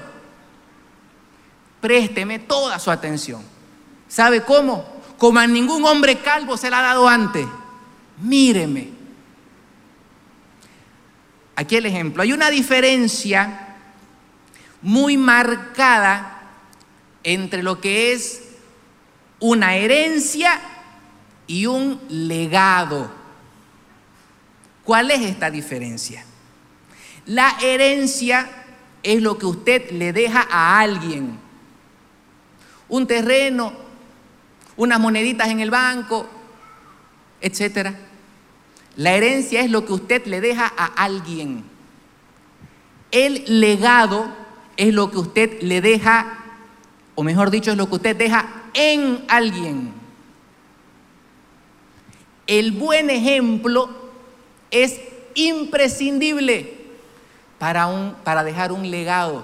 présteme 1.85 2.39
toda 2.39 2.79
su 2.79 2.89
atención. 2.89 3.43
¿Sabe 4.07 4.41
cómo? 4.41 4.83
Como 5.19 5.37
a 5.37 5.45
ningún 5.45 5.85
hombre 5.85 6.17
calvo 6.17 6.57
se 6.57 6.67
le 6.71 6.75
ha 6.75 6.81
dado 6.81 7.07
antes. 7.07 7.45
Míreme. 8.17 8.89
Aquí 11.55 11.75
el 11.75 11.85
ejemplo. 11.85 12.23
Hay 12.23 12.33
una 12.33 12.49
diferencia 12.49 13.75
muy 14.81 15.17
marcada 15.17 16.43
entre 17.23 17.63
lo 17.63 17.81
que 17.81 18.13
es 18.13 18.43
una 19.39 19.75
herencia 19.75 20.59
y 21.47 21.65
un 21.65 21.99
legado. 22.09 23.11
¿Cuál 24.83 25.11
es 25.11 25.21
esta 25.21 25.49
diferencia? 25.49 26.23
La 27.25 27.57
herencia 27.61 28.49
es 29.01 29.21
lo 29.21 29.37
que 29.37 29.45
usted 29.45 29.91
le 29.91 30.13
deja 30.13 30.47
a 30.49 30.79
alguien 30.79 31.39
un 32.87 33.07
terreno, 33.07 33.73
unas 34.77 34.99
moneditas 34.99 35.49
en 35.49 35.59
el 35.59 35.71
banco, 35.71 36.27
etc. 37.41 37.95
La 38.95 39.13
herencia 39.13 39.61
es 39.61 39.69
lo 39.69 39.85
que 39.85 39.93
usted 39.93 40.25
le 40.25 40.41
deja 40.41 40.71
a 40.77 40.85
alguien. 40.85 41.63
El 43.11 43.43
legado 43.59 44.27
es 44.77 44.93
lo 44.93 45.11
que 45.11 45.17
usted 45.17 45.61
le 45.61 45.81
deja, 45.81 46.39
o 47.15 47.23
mejor 47.23 47.49
dicho, 47.49 47.71
es 47.71 47.77
lo 47.77 47.89
que 47.89 47.95
usted 47.95 48.15
deja 48.15 48.63
en 48.73 49.23
alguien. 49.27 49.93
El 52.47 52.71
buen 52.71 53.09
ejemplo 53.09 53.89
es 54.71 54.99
imprescindible 55.33 56.73
para, 57.57 57.87
un, 57.87 58.15
para 58.23 58.43
dejar 58.43 58.71
un 58.71 58.89
legado. 58.89 59.43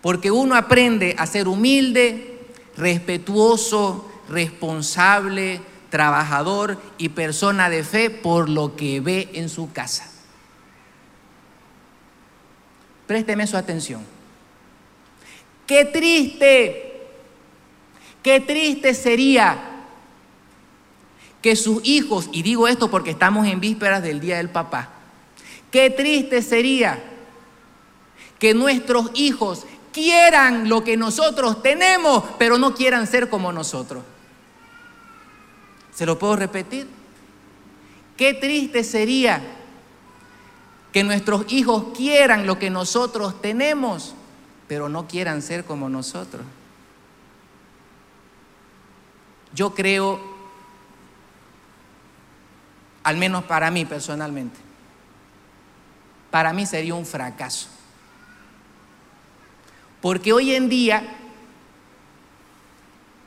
Porque 0.00 0.30
uno 0.30 0.56
aprende 0.56 1.14
a 1.18 1.26
ser 1.26 1.46
humilde, 1.46 2.40
respetuoso, 2.76 4.10
responsable, 4.28 5.60
trabajador 5.92 6.78
y 6.96 7.10
persona 7.10 7.68
de 7.68 7.84
fe 7.84 8.08
por 8.08 8.48
lo 8.48 8.76
que 8.76 9.00
ve 9.00 9.28
en 9.34 9.50
su 9.50 9.70
casa. 9.72 10.10
Présteme 13.06 13.46
su 13.46 13.58
atención. 13.58 14.02
Qué 15.66 15.84
triste, 15.84 17.08
qué 18.22 18.40
triste 18.40 18.94
sería 18.94 19.84
que 21.42 21.56
sus 21.56 21.84
hijos, 21.84 22.30
y 22.32 22.42
digo 22.42 22.68
esto 22.68 22.90
porque 22.90 23.10
estamos 23.10 23.46
en 23.46 23.60
vísperas 23.60 24.02
del 24.02 24.18
Día 24.18 24.38
del 24.38 24.48
Papá, 24.48 24.88
qué 25.70 25.90
triste 25.90 26.40
sería 26.40 27.04
que 28.38 28.54
nuestros 28.54 29.10
hijos 29.12 29.66
quieran 29.92 30.70
lo 30.70 30.84
que 30.84 30.96
nosotros 30.96 31.62
tenemos, 31.62 32.24
pero 32.38 32.56
no 32.56 32.74
quieran 32.74 33.06
ser 33.06 33.28
como 33.28 33.52
nosotros. 33.52 34.02
¿Se 35.94 36.06
lo 36.06 36.18
puedo 36.18 36.36
repetir? 36.36 36.88
Qué 38.16 38.34
triste 38.34 38.84
sería 38.84 39.42
que 40.92 41.04
nuestros 41.04 41.50
hijos 41.52 41.96
quieran 41.96 42.46
lo 42.46 42.58
que 42.58 42.70
nosotros 42.70 43.40
tenemos, 43.40 44.14
pero 44.68 44.88
no 44.88 45.08
quieran 45.08 45.42
ser 45.42 45.64
como 45.64 45.88
nosotros. 45.88 46.42
Yo 49.54 49.74
creo, 49.74 50.20
al 53.02 53.16
menos 53.16 53.44
para 53.44 53.70
mí 53.70 53.84
personalmente, 53.84 54.58
para 56.30 56.52
mí 56.52 56.64
sería 56.64 56.94
un 56.94 57.06
fracaso. 57.06 57.68
Porque 60.00 60.32
hoy 60.32 60.54
en 60.54 60.68
día, 60.68 61.16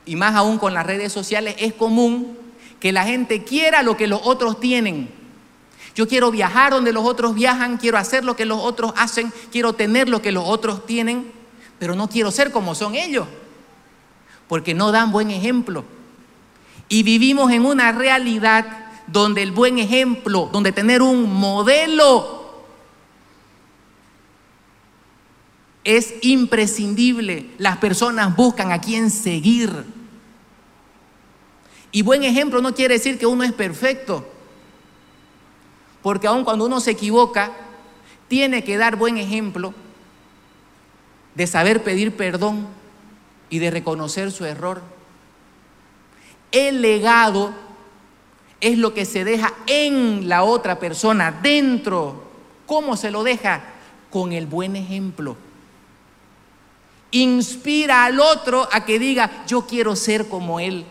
y 0.04 0.14
más 0.16 0.34
aún 0.34 0.58
con 0.58 0.74
las 0.74 0.86
redes 0.86 1.12
sociales, 1.12 1.56
es 1.58 1.72
común 1.72 2.45
que 2.86 2.92
la 2.92 3.02
gente 3.02 3.42
quiera 3.42 3.82
lo 3.82 3.96
que 3.96 4.06
los 4.06 4.20
otros 4.22 4.60
tienen. 4.60 5.10
Yo 5.96 6.06
quiero 6.06 6.30
viajar 6.30 6.70
donde 6.70 6.92
los 6.92 7.04
otros 7.04 7.34
viajan, 7.34 7.78
quiero 7.78 7.98
hacer 7.98 8.24
lo 8.24 8.36
que 8.36 8.44
los 8.44 8.60
otros 8.60 8.92
hacen, 8.94 9.32
quiero 9.50 9.72
tener 9.72 10.08
lo 10.08 10.22
que 10.22 10.30
los 10.30 10.44
otros 10.46 10.86
tienen, 10.86 11.32
pero 11.80 11.96
no 11.96 12.08
quiero 12.08 12.30
ser 12.30 12.52
como 12.52 12.76
son 12.76 12.94
ellos, 12.94 13.26
porque 14.46 14.72
no 14.72 14.92
dan 14.92 15.10
buen 15.10 15.32
ejemplo. 15.32 15.84
Y 16.88 17.02
vivimos 17.02 17.50
en 17.50 17.66
una 17.66 17.90
realidad 17.90 18.86
donde 19.08 19.42
el 19.42 19.50
buen 19.50 19.80
ejemplo, 19.80 20.48
donde 20.52 20.70
tener 20.70 21.02
un 21.02 21.34
modelo 21.34 22.62
es 25.82 26.14
imprescindible. 26.22 27.50
Las 27.58 27.78
personas 27.78 28.36
buscan 28.36 28.70
a 28.70 28.80
quién 28.80 29.10
seguir. 29.10 29.95
Y 31.92 32.02
buen 32.02 32.22
ejemplo 32.22 32.60
no 32.60 32.74
quiere 32.74 32.94
decir 32.94 33.18
que 33.18 33.26
uno 33.26 33.44
es 33.44 33.52
perfecto. 33.52 34.26
Porque 36.02 36.26
aun 36.26 36.44
cuando 36.44 36.66
uno 36.66 36.80
se 36.80 36.92
equivoca, 36.92 37.52
tiene 38.28 38.64
que 38.64 38.76
dar 38.76 38.96
buen 38.96 39.18
ejemplo 39.18 39.74
de 41.34 41.46
saber 41.46 41.82
pedir 41.82 42.16
perdón 42.16 42.66
y 43.50 43.58
de 43.58 43.70
reconocer 43.70 44.32
su 44.32 44.44
error. 44.44 44.82
El 46.50 46.80
legado 46.80 47.52
es 48.60 48.78
lo 48.78 48.94
que 48.94 49.04
se 49.04 49.24
deja 49.24 49.52
en 49.66 50.28
la 50.28 50.44
otra 50.44 50.78
persona, 50.78 51.30
dentro. 51.30 52.24
¿Cómo 52.66 52.96
se 52.96 53.10
lo 53.10 53.22
deja? 53.22 53.62
Con 54.10 54.32
el 54.32 54.46
buen 54.46 54.76
ejemplo. 54.76 55.36
Inspira 57.10 58.04
al 58.04 58.18
otro 58.18 58.68
a 58.72 58.84
que 58.84 58.98
diga, 58.98 59.44
yo 59.46 59.66
quiero 59.66 59.94
ser 59.94 60.28
como 60.28 60.58
él. 60.58 60.84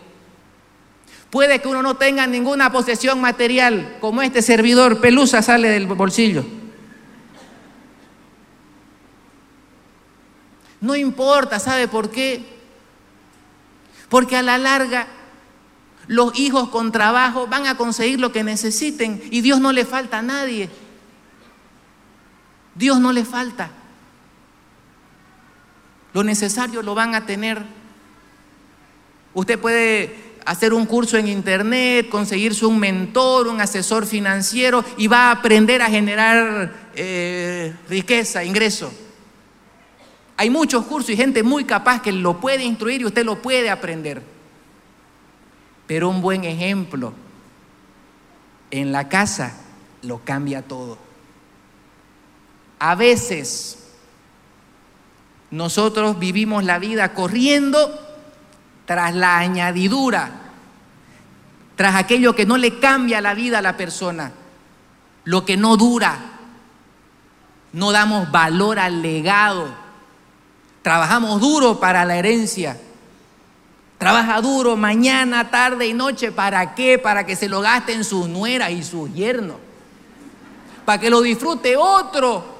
Puede 1.30 1.60
que 1.60 1.68
uno 1.68 1.82
no 1.82 1.96
tenga 1.96 2.26
ninguna 2.26 2.70
posesión 2.70 3.20
material, 3.20 3.96
como 4.00 4.22
este 4.22 4.42
servidor, 4.42 5.00
pelusa 5.00 5.42
sale 5.42 5.68
del 5.68 5.86
bolsillo. 5.86 6.44
No 10.80 10.94
importa, 10.94 11.58
¿sabe 11.58 11.88
por 11.88 12.10
qué? 12.10 12.44
Porque 14.08 14.36
a 14.36 14.42
la 14.42 14.56
larga 14.56 15.08
los 16.06 16.38
hijos 16.38 16.68
con 16.68 16.92
trabajo 16.92 17.46
van 17.48 17.66
a 17.66 17.76
conseguir 17.76 18.20
lo 18.20 18.30
que 18.30 18.44
necesiten 18.44 19.20
y 19.30 19.40
Dios 19.40 19.60
no 19.60 19.72
le 19.72 19.84
falta 19.84 20.18
a 20.18 20.22
nadie. 20.22 20.70
Dios 22.74 23.00
no 23.00 23.12
le 23.12 23.24
falta. 23.24 23.70
Lo 26.12 26.22
necesario 26.22 26.82
lo 26.82 26.94
van 26.94 27.14
a 27.14 27.26
tener. 27.26 27.62
Usted 29.34 29.58
puede 29.58 30.25
hacer 30.46 30.72
un 30.72 30.86
curso 30.86 31.18
en 31.18 31.26
internet, 31.26 32.08
conseguirse 32.08 32.64
un 32.64 32.78
mentor, 32.78 33.48
un 33.48 33.60
asesor 33.60 34.06
financiero 34.06 34.84
y 34.96 35.08
va 35.08 35.28
a 35.28 35.32
aprender 35.32 35.82
a 35.82 35.90
generar 35.90 36.72
eh, 36.94 37.74
riqueza, 37.88 38.44
ingreso. 38.44 38.90
Hay 40.36 40.48
muchos 40.48 40.86
cursos 40.86 41.10
y 41.10 41.16
gente 41.16 41.42
muy 41.42 41.64
capaz 41.64 42.00
que 42.00 42.12
lo 42.12 42.40
puede 42.40 42.62
instruir 42.62 43.00
y 43.00 43.06
usted 43.06 43.24
lo 43.24 43.42
puede 43.42 43.68
aprender. 43.70 44.22
Pero 45.88 46.08
un 46.08 46.22
buen 46.22 46.44
ejemplo 46.44 47.12
en 48.70 48.92
la 48.92 49.08
casa 49.08 49.56
lo 50.02 50.18
cambia 50.24 50.62
todo. 50.62 50.96
A 52.78 52.94
veces 52.94 53.78
nosotros 55.50 56.18
vivimos 56.20 56.62
la 56.62 56.78
vida 56.78 57.14
corriendo 57.14 58.05
tras 58.86 59.14
la 59.14 59.38
añadidura, 59.38 60.30
tras 61.74 61.96
aquello 61.96 62.34
que 62.34 62.46
no 62.46 62.56
le 62.56 62.78
cambia 62.78 63.20
la 63.20 63.34
vida 63.34 63.58
a 63.58 63.62
la 63.62 63.76
persona, 63.76 64.32
lo 65.24 65.44
que 65.44 65.56
no 65.56 65.76
dura. 65.76 66.16
No 67.72 67.92
damos 67.92 68.30
valor 68.30 68.78
al 68.78 69.02
legado. 69.02 69.68
Trabajamos 70.80 71.40
duro 71.40 71.78
para 71.78 72.06
la 72.06 72.16
herencia. 72.16 72.80
Trabaja 73.98 74.40
duro 74.40 74.76
mañana, 74.76 75.50
tarde 75.50 75.86
y 75.86 75.92
noche. 75.92 76.32
¿Para 76.32 76.74
qué? 76.74 76.98
Para 76.98 77.26
que 77.26 77.36
se 77.36 77.48
lo 77.48 77.60
gasten 77.60 78.04
sus 78.04 78.28
nueras 78.28 78.70
y 78.70 78.82
sus 78.82 79.12
yernos. 79.12 79.56
Para 80.86 81.00
que 81.00 81.10
lo 81.10 81.20
disfrute 81.20 81.76
otro. 81.76 82.56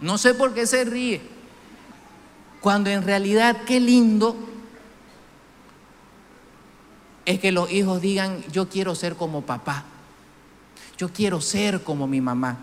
No 0.00 0.18
sé 0.18 0.34
por 0.34 0.54
qué 0.54 0.66
se 0.66 0.84
ríe. 0.84 1.20
Cuando 2.60 2.90
en 2.90 3.02
realidad 3.02 3.64
qué 3.66 3.80
lindo 3.80 4.36
es 7.24 7.38
que 7.38 7.52
los 7.52 7.70
hijos 7.70 8.00
digan, 8.00 8.42
yo 8.52 8.68
quiero 8.68 8.94
ser 8.94 9.16
como 9.16 9.42
papá. 9.42 9.84
Yo 10.98 11.10
quiero 11.12 11.40
ser 11.40 11.82
como 11.82 12.06
mi 12.06 12.20
mamá. 12.20 12.58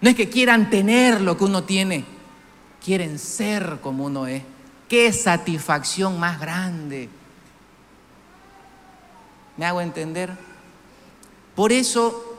No 0.00 0.10
es 0.10 0.14
que 0.16 0.28
quieran 0.28 0.70
tener 0.70 1.20
lo 1.20 1.36
que 1.36 1.44
uno 1.44 1.64
tiene, 1.64 2.04
quieren 2.84 3.18
ser 3.18 3.78
como 3.82 4.04
uno 4.04 4.26
es. 4.26 4.42
Qué 4.88 5.12
satisfacción 5.12 6.20
más 6.20 6.38
grande. 6.38 7.08
¿Me 9.56 9.66
hago 9.66 9.80
entender? 9.80 10.36
Por 11.54 11.72
eso 11.72 12.36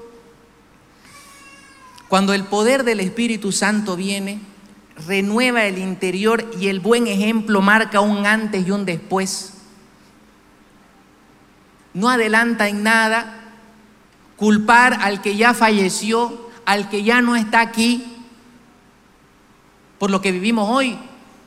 cuando 2.07 2.33
el 2.33 2.45
poder 2.45 2.83
del 2.83 3.01
Espíritu 3.01 3.51
Santo 3.51 3.95
viene, 3.95 4.39
renueva 5.05 5.65
el 5.65 5.77
interior 5.77 6.49
y 6.59 6.67
el 6.67 6.79
buen 6.79 7.07
ejemplo 7.07 7.61
marca 7.61 8.01
un 8.01 8.25
antes 8.25 8.65
y 8.65 8.71
un 8.71 8.85
después. 8.85 9.53
No 11.93 12.09
adelanta 12.09 12.67
en 12.67 12.83
nada 12.83 13.33
culpar 14.35 14.99
al 15.01 15.21
que 15.21 15.35
ya 15.35 15.53
falleció, 15.53 16.49
al 16.65 16.89
que 16.89 17.03
ya 17.03 17.21
no 17.21 17.35
está 17.35 17.61
aquí, 17.61 18.03
por 19.97 20.11
lo 20.11 20.21
que 20.21 20.31
vivimos 20.31 20.69
hoy. 20.69 20.97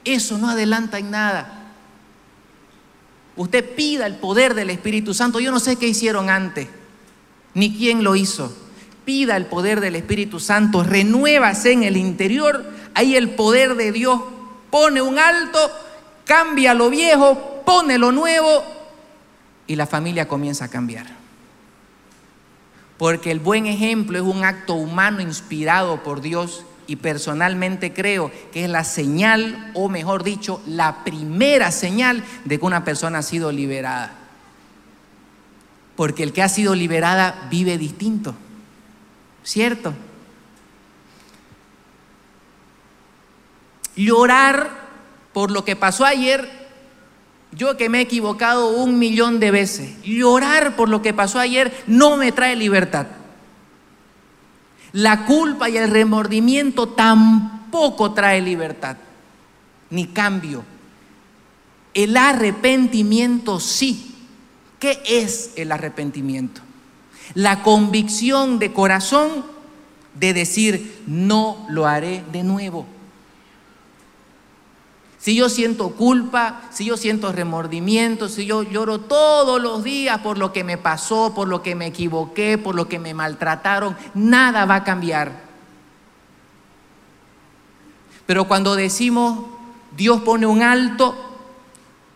Eso 0.04 0.38
no 0.38 0.48
adelanta 0.48 0.98
en 0.98 1.10
nada. 1.10 1.72
Usted 3.36 3.74
pida 3.74 4.06
el 4.06 4.16
poder 4.16 4.54
del 4.54 4.70
Espíritu 4.70 5.14
Santo. 5.14 5.40
Yo 5.40 5.52
no 5.52 5.60
sé 5.60 5.76
qué 5.76 5.86
hicieron 5.86 6.30
antes, 6.30 6.68
ni 7.54 7.76
quién 7.76 8.02
lo 8.02 8.16
hizo 8.16 8.54
pida 9.10 9.36
el 9.36 9.46
poder 9.46 9.80
del 9.80 9.96
Espíritu 9.96 10.38
Santo, 10.38 10.84
renuévase 10.84 11.72
en 11.72 11.82
el 11.82 11.96
interior, 11.96 12.64
ahí 12.94 13.16
el 13.16 13.30
poder 13.30 13.74
de 13.76 13.92
Dios 13.92 14.20
pone 14.70 15.02
un 15.02 15.18
alto, 15.18 15.58
cambia 16.24 16.74
lo 16.74 16.90
viejo, 16.90 17.62
pone 17.64 17.98
lo 17.98 18.12
nuevo 18.12 18.62
y 19.66 19.76
la 19.76 19.86
familia 19.86 20.28
comienza 20.28 20.66
a 20.66 20.68
cambiar. 20.68 21.06
Porque 22.98 23.30
el 23.30 23.40
buen 23.40 23.66
ejemplo 23.66 24.18
es 24.18 24.24
un 24.24 24.44
acto 24.44 24.74
humano 24.74 25.20
inspirado 25.20 26.02
por 26.02 26.20
Dios 26.20 26.64
y 26.86 26.96
personalmente 26.96 27.92
creo 27.92 28.30
que 28.52 28.64
es 28.64 28.70
la 28.70 28.84
señal, 28.84 29.70
o 29.74 29.88
mejor 29.88 30.22
dicho, 30.24 30.60
la 30.66 31.04
primera 31.04 31.70
señal 31.70 32.24
de 32.44 32.58
que 32.58 32.66
una 32.66 32.84
persona 32.84 33.18
ha 33.18 33.22
sido 33.22 33.52
liberada. 33.52 34.12
Porque 35.96 36.22
el 36.22 36.32
que 36.32 36.42
ha 36.42 36.48
sido 36.48 36.74
liberada 36.74 37.48
vive 37.50 37.78
distinto. 37.78 38.34
¿cierto? 39.42 39.94
Llorar 44.00 44.70
por 45.34 45.50
lo 45.50 45.62
que 45.62 45.76
pasó 45.76 46.06
ayer, 46.06 46.48
yo 47.52 47.76
que 47.76 47.90
me 47.90 47.98
he 47.98 48.00
equivocado 48.00 48.70
un 48.70 48.98
millón 48.98 49.40
de 49.40 49.50
veces, 49.50 50.02
llorar 50.02 50.74
por 50.74 50.88
lo 50.88 51.02
que 51.02 51.12
pasó 51.12 51.38
ayer 51.38 51.84
no 51.86 52.16
me 52.16 52.32
trae 52.32 52.56
libertad. 52.56 53.06
La 54.92 55.26
culpa 55.26 55.68
y 55.68 55.76
el 55.76 55.90
remordimiento 55.90 56.88
tampoco 56.88 58.12
trae 58.12 58.40
libertad, 58.40 58.96
ni 59.90 60.06
cambio. 60.06 60.64
El 61.92 62.16
arrepentimiento 62.16 63.60
sí. 63.60 64.16
¿Qué 64.78 65.02
es 65.04 65.52
el 65.56 65.72
arrepentimiento? 65.72 66.62
La 67.34 67.62
convicción 67.62 68.58
de 68.58 68.72
corazón 68.72 69.44
de 70.14 70.32
decir, 70.32 71.02
no 71.06 71.66
lo 71.68 71.86
haré 71.86 72.24
de 72.32 72.42
nuevo. 72.42 72.86
Si 75.20 75.34
yo 75.34 75.50
siento 75.50 75.90
culpa, 75.90 76.62
si 76.70 76.86
yo 76.86 76.96
siento 76.96 77.30
remordimiento, 77.30 78.30
si 78.30 78.46
yo 78.46 78.62
lloro 78.62 79.00
todos 79.00 79.60
los 79.60 79.84
días 79.84 80.20
por 80.20 80.38
lo 80.38 80.50
que 80.50 80.64
me 80.64 80.78
pasó, 80.78 81.34
por 81.34 81.46
lo 81.46 81.62
que 81.62 81.74
me 81.74 81.86
equivoqué, 81.86 82.56
por 82.56 82.74
lo 82.74 82.88
que 82.88 82.98
me 82.98 83.12
maltrataron, 83.12 83.98
nada 84.14 84.64
va 84.64 84.76
a 84.76 84.84
cambiar. 84.84 85.42
Pero 88.24 88.48
cuando 88.48 88.74
decimos, 88.76 89.40
Dios 89.94 90.22
pone 90.22 90.46
un 90.46 90.62
alto, 90.62 91.14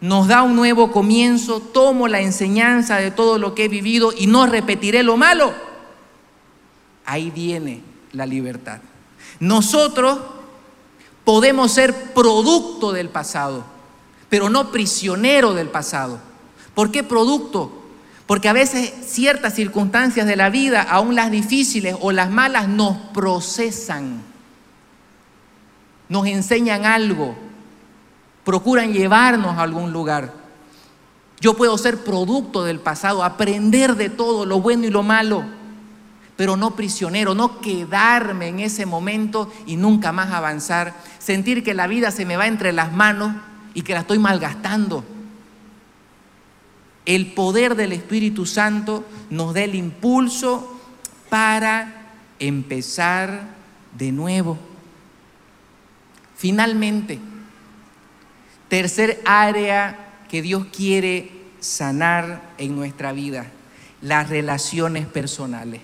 nos 0.00 0.26
da 0.28 0.42
un 0.42 0.56
nuevo 0.56 0.90
comienzo, 0.90 1.60
tomo 1.60 2.08
la 2.08 2.20
enseñanza 2.20 2.96
de 2.96 3.10
todo 3.10 3.38
lo 3.38 3.54
que 3.54 3.66
he 3.66 3.68
vivido 3.68 4.14
y 4.16 4.28
no 4.28 4.46
repetiré 4.46 5.02
lo 5.02 5.18
malo, 5.18 5.52
ahí 7.04 7.30
viene 7.30 7.82
la 8.12 8.24
libertad. 8.24 8.80
Nosotros 9.40 10.18
Podemos 11.24 11.72
ser 11.72 12.12
producto 12.12 12.92
del 12.92 13.08
pasado, 13.08 13.64
pero 14.28 14.50
no 14.50 14.70
prisionero 14.70 15.54
del 15.54 15.68
pasado. 15.68 16.18
¿Por 16.74 16.90
qué 16.90 17.02
producto? 17.02 17.82
Porque 18.26 18.48
a 18.48 18.52
veces 18.52 18.92
ciertas 19.06 19.54
circunstancias 19.54 20.26
de 20.26 20.36
la 20.36 20.50
vida, 20.50 20.82
aún 20.82 21.14
las 21.14 21.30
difíciles 21.30 21.96
o 22.00 22.12
las 22.12 22.30
malas, 22.30 22.68
nos 22.68 22.96
procesan, 23.12 24.22
nos 26.08 26.26
enseñan 26.26 26.84
algo, 26.84 27.34
procuran 28.44 28.92
llevarnos 28.92 29.56
a 29.56 29.62
algún 29.62 29.92
lugar. 29.92 30.32
Yo 31.40 31.54
puedo 31.54 31.76
ser 31.78 32.04
producto 32.04 32.64
del 32.64 32.80
pasado, 32.80 33.24
aprender 33.24 33.96
de 33.96 34.10
todo, 34.10 34.46
lo 34.46 34.60
bueno 34.60 34.86
y 34.86 34.90
lo 34.90 35.02
malo 35.02 35.44
pero 36.36 36.56
no 36.56 36.74
prisionero, 36.74 37.34
no 37.34 37.60
quedarme 37.60 38.48
en 38.48 38.60
ese 38.60 38.86
momento 38.86 39.52
y 39.66 39.76
nunca 39.76 40.12
más 40.12 40.32
avanzar, 40.32 40.94
sentir 41.18 41.62
que 41.62 41.74
la 41.74 41.86
vida 41.86 42.10
se 42.10 42.26
me 42.26 42.36
va 42.36 42.46
entre 42.46 42.72
las 42.72 42.92
manos 42.92 43.34
y 43.72 43.82
que 43.82 43.94
la 43.94 44.00
estoy 44.00 44.18
malgastando. 44.18 45.04
El 47.06 47.34
poder 47.34 47.76
del 47.76 47.92
Espíritu 47.92 48.46
Santo 48.46 49.04
nos 49.30 49.54
da 49.54 49.62
el 49.62 49.74
impulso 49.74 50.80
para 51.28 52.12
empezar 52.38 53.42
de 53.96 54.10
nuevo. 54.10 54.58
Finalmente, 56.36 57.20
tercer 58.68 59.22
área 59.24 60.24
que 60.28 60.42
Dios 60.42 60.66
quiere 60.74 61.30
sanar 61.60 62.54
en 62.58 62.74
nuestra 62.74 63.12
vida, 63.12 63.46
las 64.00 64.28
relaciones 64.28 65.06
personales 65.06 65.80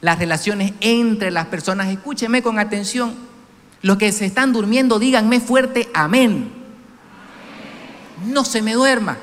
las 0.00 0.18
relaciones 0.18 0.72
entre 0.80 1.30
las 1.30 1.46
personas. 1.46 1.88
Escúcheme 1.88 2.42
con 2.42 2.58
atención. 2.58 3.14
Los 3.82 3.96
que 3.96 4.12
se 4.12 4.26
están 4.26 4.52
durmiendo, 4.52 4.98
díganme 4.98 5.40
fuerte, 5.40 5.88
amén. 5.94 6.52
No 8.26 8.44
se 8.44 8.62
me 8.62 8.74
duerma. 8.74 9.16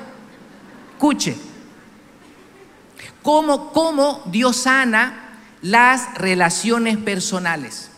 Escuche. 0.92 1.36
¿Cómo, 3.22 3.72
¿Cómo 3.72 4.22
Dios 4.26 4.56
sana 4.56 5.36
las 5.62 6.14
relaciones 6.14 6.96
personales? 6.96 7.90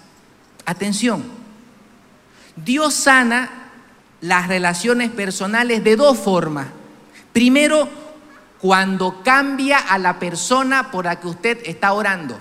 Atención. 0.66 1.24
Dios 2.56 2.94
sana 2.94 3.50
las 4.20 4.48
relaciones 4.48 5.10
personales 5.10 5.82
de 5.82 5.96
dos 5.96 6.18
formas. 6.18 6.66
Primero, 7.32 7.88
cuando 8.60 9.22
cambia 9.22 9.78
a 9.78 9.98
la 9.98 10.18
persona 10.18 10.90
por 10.90 11.06
la 11.06 11.18
que 11.18 11.28
usted 11.28 11.58
está 11.64 11.92
orando. 11.92 12.38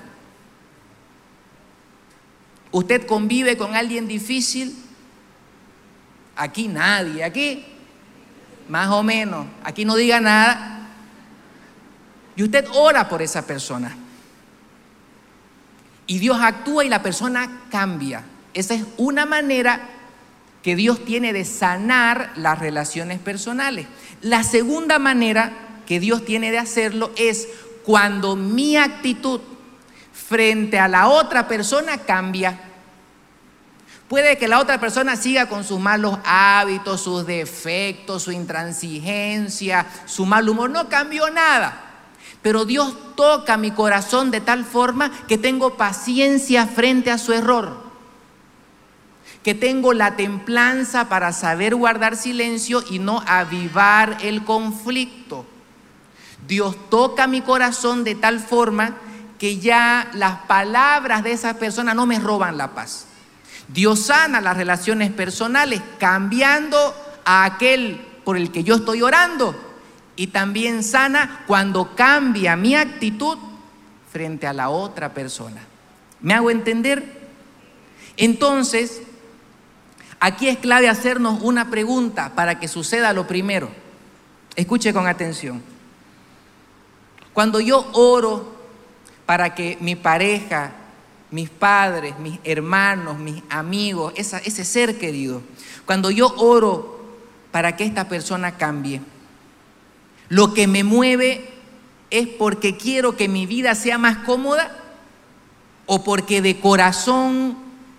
¿Usted 2.72 3.06
convive 3.06 3.58
con 3.58 3.76
alguien 3.76 4.08
difícil? 4.08 4.76
Aquí 6.36 6.68
nadie, 6.68 7.24
aquí 7.24 7.66
más 8.70 8.90
o 8.90 9.02
menos, 9.02 9.48
aquí 9.64 9.84
no 9.84 9.96
diga 9.96 10.22
nada. 10.22 10.88
Y 12.36 12.44
usted 12.44 12.66
ora 12.74 13.10
por 13.10 13.22
esa 13.22 13.46
persona. 13.46 13.98
Y 16.06 16.20
Dios 16.20 16.40
actúa 16.40 16.86
y 16.86 16.90
la 16.90 17.02
persona 17.02 17.64
cambia. 17.70 18.24
Esa 18.54 18.76
es 18.76 18.84
una 18.98 19.26
manera 19.26 19.90
que 20.64 20.76
Dios 20.76 21.04
tiene 21.04 21.34
de 21.34 21.46
sanar 21.46 22.32
las 22.36 22.60
relaciones 22.60 23.20
personales. 23.20 23.88
La 24.22 24.44
segunda 24.44 25.00
manera 25.00 25.52
que 25.86 26.00
Dios 26.00 26.26
tiene 26.26 26.52
de 26.52 26.60
hacerlo 26.60 27.12
es 27.18 27.48
cuando 27.84 28.36
mi 28.36 28.78
actitud 28.78 29.42
frente 30.14 30.80
a 30.80 30.88
la 30.88 31.08
otra 31.08 31.48
persona 31.48 31.98
cambia. 32.00 32.60
Puede 34.10 34.40
que 34.40 34.48
la 34.48 34.60
otra 34.60 34.80
persona 34.80 35.16
siga 35.16 35.48
con 35.48 35.64
sus 35.64 35.80
malos 35.80 36.18
hábitos, 36.26 37.02
sus 37.02 37.28
defectos, 37.28 38.24
su 38.24 38.32
intransigencia, 38.32 39.86
su 40.06 40.26
mal 40.26 40.50
humor. 40.50 40.72
No 40.72 40.90
cambió 40.90 41.30
nada. 41.30 41.90
Pero 42.42 42.66
Dios 42.66 42.96
toca 43.16 43.56
mi 43.58 43.70
corazón 43.70 44.32
de 44.32 44.42
tal 44.42 44.66
forma 44.66 45.12
que 45.28 45.38
tengo 45.38 45.78
paciencia 45.78 46.66
frente 46.66 47.12
a 47.12 47.20
su 47.20 47.34
error. 47.34 47.84
Que 49.44 49.54
tengo 49.54 49.94
la 49.94 50.16
templanza 50.16 51.08
para 51.08 51.32
saber 51.32 51.76
guardar 51.76 52.16
silencio 52.16 52.84
y 52.90 52.98
no 52.98 53.24
avivar 53.28 54.18
el 54.22 54.44
conflicto. 54.44 55.46
Dios 56.48 56.76
toca 56.90 57.28
mi 57.28 57.42
corazón 57.42 58.04
de 58.04 58.16
tal 58.16 58.40
forma 58.40 58.96
que 59.40 59.58
ya 59.58 60.12
las 60.14 60.40
palabras 60.42 61.24
de 61.24 61.32
esa 61.32 61.56
persona 61.56 61.94
no 61.94 62.06
me 62.06 62.20
roban 62.20 62.58
la 62.58 62.76
paz. 62.76 63.06
Dios 63.70 64.02
sana 64.02 64.42
las 64.42 64.58
relaciones 64.58 65.12
personales 65.12 65.82
cambiando 65.98 66.94
a 67.24 67.46
aquel 67.46 68.06
por 68.26 68.36
el 68.36 68.52
que 68.52 68.64
yo 68.64 68.76
estoy 68.76 69.02
orando 69.02 69.56
y 70.16 70.28
también 70.28 70.84
sana 70.84 71.46
cuando 71.48 71.96
cambia 71.96 72.58
mi 72.58 72.76
actitud 72.76 73.38
frente 74.12 74.46
a 74.46 74.54
la 74.54 74.70
otra 74.70 75.14
persona. 75.14 75.62
¿Me 76.20 76.34
hago 76.34 76.52
entender? 76.52 77.30
Entonces, 78.18 79.02
aquí 80.20 80.50
es 80.50 80.58
clave 80.58 80.90
hacernos 80.90 81.42
una 81.42 81.70
pregunta 81.70 82.34
para 82.36 82.60
que 82.60 82.68
suceda 82.68 83.14
lo 83.14 83.28
primero. 83.28 83.70
Escuche 84.58 84.92
con 84.92 85.08
atención. 85.08 85.64
Cuando 87.32 87.62
yo 87.62 87.90
oro 87.94 88.59
para 89.30 89.54
que 89.54 89.78
mi 89.80 89.96
pareja, 89.96 90.72
mis 91.30 91.52
padres, 91.52 92.18
mis 92.18 92.40
hermanos, 92.44 93.20
mis 93.20 93.44
amigos, 93.52 94.12
ese 94.16 94.66
ser 94.66 94.98
querido, 94.98 95.44
cuando 95.86 96.10
yo 96.10 96.34
oro 96.38 97.00
para 97.52 97.76
que 97.76 97.84
esta 97.84 98.10
persona 98.10 98.58
cambie, 98.58 99.02
lo 100.30 100.56
que 100.56 100.66
me 100.66 100.84
mueve 100.84 101.48
es 102.10 102.28
porque 102.28 102.76
quiero 102.76 103.16
que 103.16 103.28
mi 103.28 103.46
vida 103.46 103.76
sea 103.76 104.00
más 104.00 104.18
cómoda 104.26 104.76
o 105.86 106.04
porque 106.04 106.42
de 106.42 106.60
corazón 106.60 107.56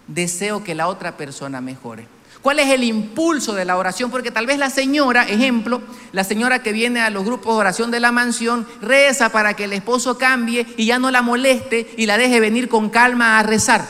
deseo 0.08 0.64
que 0.64 0.74
la 0.74 0.88
otra 0.88 1.16
persona 1.16 1.60
mejore. 1.60 2.08
¿Cuál 2.42 2.58
es 2.58 2.70
el 2.70 2.84
impulso 2.84 3.52
de 3.52 3.66
la 3.66 3.76
oración? 3.76 4.10
Porque 4.10 4.30
tal 4.30 4.46
vez 4.46 4.58
la 4.58 4.70
señora, 4.70 5.28
ejemplo, 5.28 5.82
la 6.12 6.24
señora 6.24 6.62
que 6.62 6.72
viene 6.72 7.00
a 7.00 7.10
los 7.10 7.24
grupos 7.24 7.54
de 7.54 7.60
oración 7.60 7.90
de 7.90 8.00
la 8.00 8.12
mansión, 8.12 8.66
reza 8.80 9.28
para 9.30 9.54
que 9.54 9.64
el 9.64 9.74
esposo 9.74 10.16
cambie 10.16 10.66
y 10.78 10.86
ya 10.86 10.98
no 10.98 11.10
la 11.10 11.20
moleste 11.20 11.92
y 11.98 12.06
la 12.06 12.16
deje 12.16 12.40
venir 12.40 12.70
con 12.70 12.88
calma 12.88 13.38
a 13.38 13.42
rezar. 13.42 13.86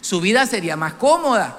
Su 0.00 0.20
vida 0.20 0.46
sería 0.46 0.76
más 0.76 0.94
cómoda. 0.94 1.58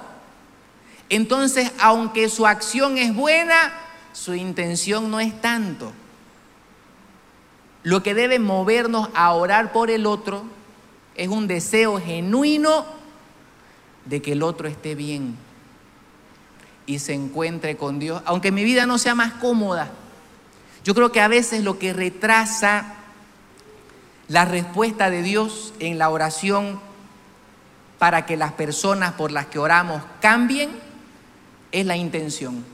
Entonces, 1.09 1.71
aunque 1.79 2.29
su 2.29 2.47
acción 2.47 2.97
es 2.97 3.13
buena, 3.13 3.73
su 4.13 4.33
intención 4.35 5.11
no 5.11 5.19
es 5.19 5.41
tanto. 5.41 5.91
Lo 7.83 8.01
que 8.01 8.13
debe 8.13 8.39
movernos 8.39 9.09
a 9.13 9.33
orar 9.33 9.73
por 9.73 9.91
el 9.91 10.05
otro 10.05 10.45
es 11.15 11.27
un 11.27 11.47
deseo 11.47 11.99
genuino 11.99 12.85
de 14.05 14.21
que 14.21 14.31
el 14.31 14.43
otro 14.43 14.69
esté 14.69 14.95
bien 14.95 15.37
y 16.85 16.99
se 16.99 17.13
encuentre 17.13 17.77
con 17.77 17.99
Dios, 17.99 18.21
aunque 18.25 18.51
mi 18.51 18.63
vida 18.63 18.85
no 18.85 18.97
sea 18.97 19.15
más 19.15 19.33
cómoda. 19.33 19.91
Yo 20.83 20.93
creo 20.93 21.11
que 21.11 21.21
a 21.21 21.27
veces 21.27 21.63
lo 21.63 21.79
que 21.79 21.93
retrasa 21.93 22.95
la 24.27 24.45
respuesta 24.45 25.09
de 25.09 25.21
Dios 25.21 25.73
en 25.79 25.97
la 25.97 26.09
oración 26.09 26.79
para 27.99 28.25
que 28.25 28.35
las 28.35 28.53
personas 28.53 29.13
por 29.13 29.31
las 29.31 29.45
que 29.45 29.59
oramos 29.59 30.01
cambien 30.19 30.71
es 31.71 31.85
la 31.85 31.95
intención. 31.95 32.65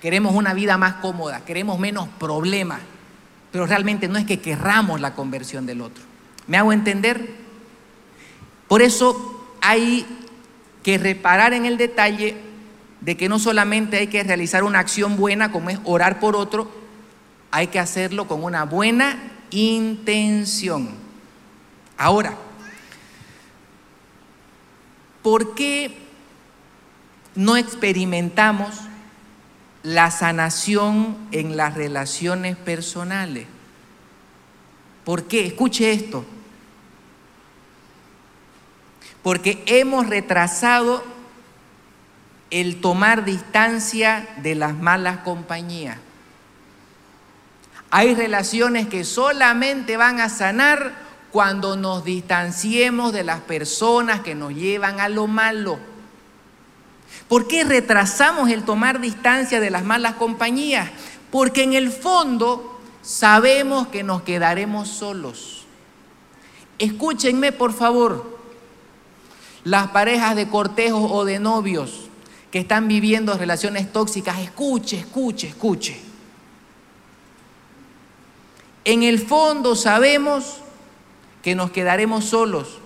Queremos 0.00 0.34
una 0.34 0.54
vida 0.54 0.78
más 0.78 0.94
cómoda, 0.94 1.44
queremos 1.44 1.80
menos 1.80 2.08
problemas, 2.18 2.80
pero 3.50 3.66
realmente 3.66 4.06
no 4.06 4.18
es 4.18 4.24
que 4.24 4.40
querramos 4.40 5.00
la 5.00 5.14
conversión 5.14 5.66
del 5.66 5.80
otro. 5.80 6.04
¿Me 6.46 6.56
hago 6.56 6.72
entender? 6.72 7.28
Por 8.68 8.82
eso 8.82 9.48
hay 9.60 10.06
que 10.82 10.98
reparar 10.98 11.52
en 11.52 11.64
el 11.64 11.76
detalle 11.76 12.36
de 13.00 13.16
que 13.16 13.28
no 13.28 13.38
solamente 13.38 13.98
hay 13.98 14.06
que 14.08 14.22
realizar 14.22 14.64
una 14.64 14.80
acción 14.80 15.16
buena 15.16 15.52
como 15.52 15.70
es 15.70 15.78
orar 15.84 16.20
por 16.20 16.36
otro, 16.36 16.70
hay 17.50 17.68
que 17.68 17.78
hacerlo 17.78 18.26
con 18.26 18.44
una 18.44 18.64
buena 18.64 19.18
intención. 19.50 20.90
Ahora, 21.96 22.36
¿por 25.22 25.54
qué 25.54 25.98
no 27.34 27.56
experimentamos 27.56 28.80
la 29.82 30.10
sanación 30.10 31.16
en 31.32 31.56
las 31.56 31.74
relaciones 31.74 32.56
personales? 32.56 33.46
¿Por 35.04 35.24
qué? 35.24 35.46
Escuche 35.46 35.90
esto. 35.92 36.24
Porque 39.22 39.62
hemos 39.66 40.06
retrasado 40.06 41.02
el 42.50 42.80
tomar 42.80 43.24
distancia 43.24 44.26
de 44.42 44.54
las 44.54 44.74
malas 44.74 45.18
compañías. 45.18 45.98
Hay 47.90 48.14
relaciones 48.14 48.88
que 48.88 49.04
solamente 49.04 49.96
van 49.96 50.20
a 50.20 50.28
sanar 50.28 50.92
cuando 51.30 51.76
nos 51.76 52.04
distanciemos 52.04 53.12
de 53.12 53.24
las 53.24 53.40
personas 53.40 54.20
que 54.20 54.34
nos 54.34 54.54
llevan 54.54 55.00
a 55.00 55.08
lo 55.08 55.26
malo. 55.26 55.78
¿Por 57.28 57.46
qué 57.46 57.64
retrasamos 57.64 58.50
el 58.50 58.64
tomar 58.64 59.00
distancia 59.00 59.60
de 59.60 59.70
las 59.70 59.84
malas 59.84 60.14
compañías? 60.14 60.90
Porque 61.30 61.62
en 61.62 61.74
el 61.74 61.90
fondo 61.90 62.80
sabemos 63.02 63.88
que 63.88 64.02
nos 64.02 64.22
quedaremos 64.22 64.88
solos. 64.88 65.66
Escúchenme 66.78 67.52
por 67.52 67.72
favor, 67.72 68.38
las 69.64 69.88
parejas 69.88 70.36
de 70.36 70.48
cortejos 70.48 71.10
o 71.10 71.24
de 71.24 71.38
novios 71.38 72.07
que 72.50 72.60
están 72.60 72.88
viviendo 72.88 73.36
relaciones 73.36 73.92
tóxicas, 73.92 74.38
escuche, 74.38 74.98
escuche, 74.98 75.48
escuche. 75.48 76.00
En 78.84 79.02
el 79.02 79.18
fondo 79.18 79.76
sabemos 79.76 80.58
que 81.42 81.54
nos 81.54 81.70
quedaremos 81.70 82.24
solos, 82.24 82.78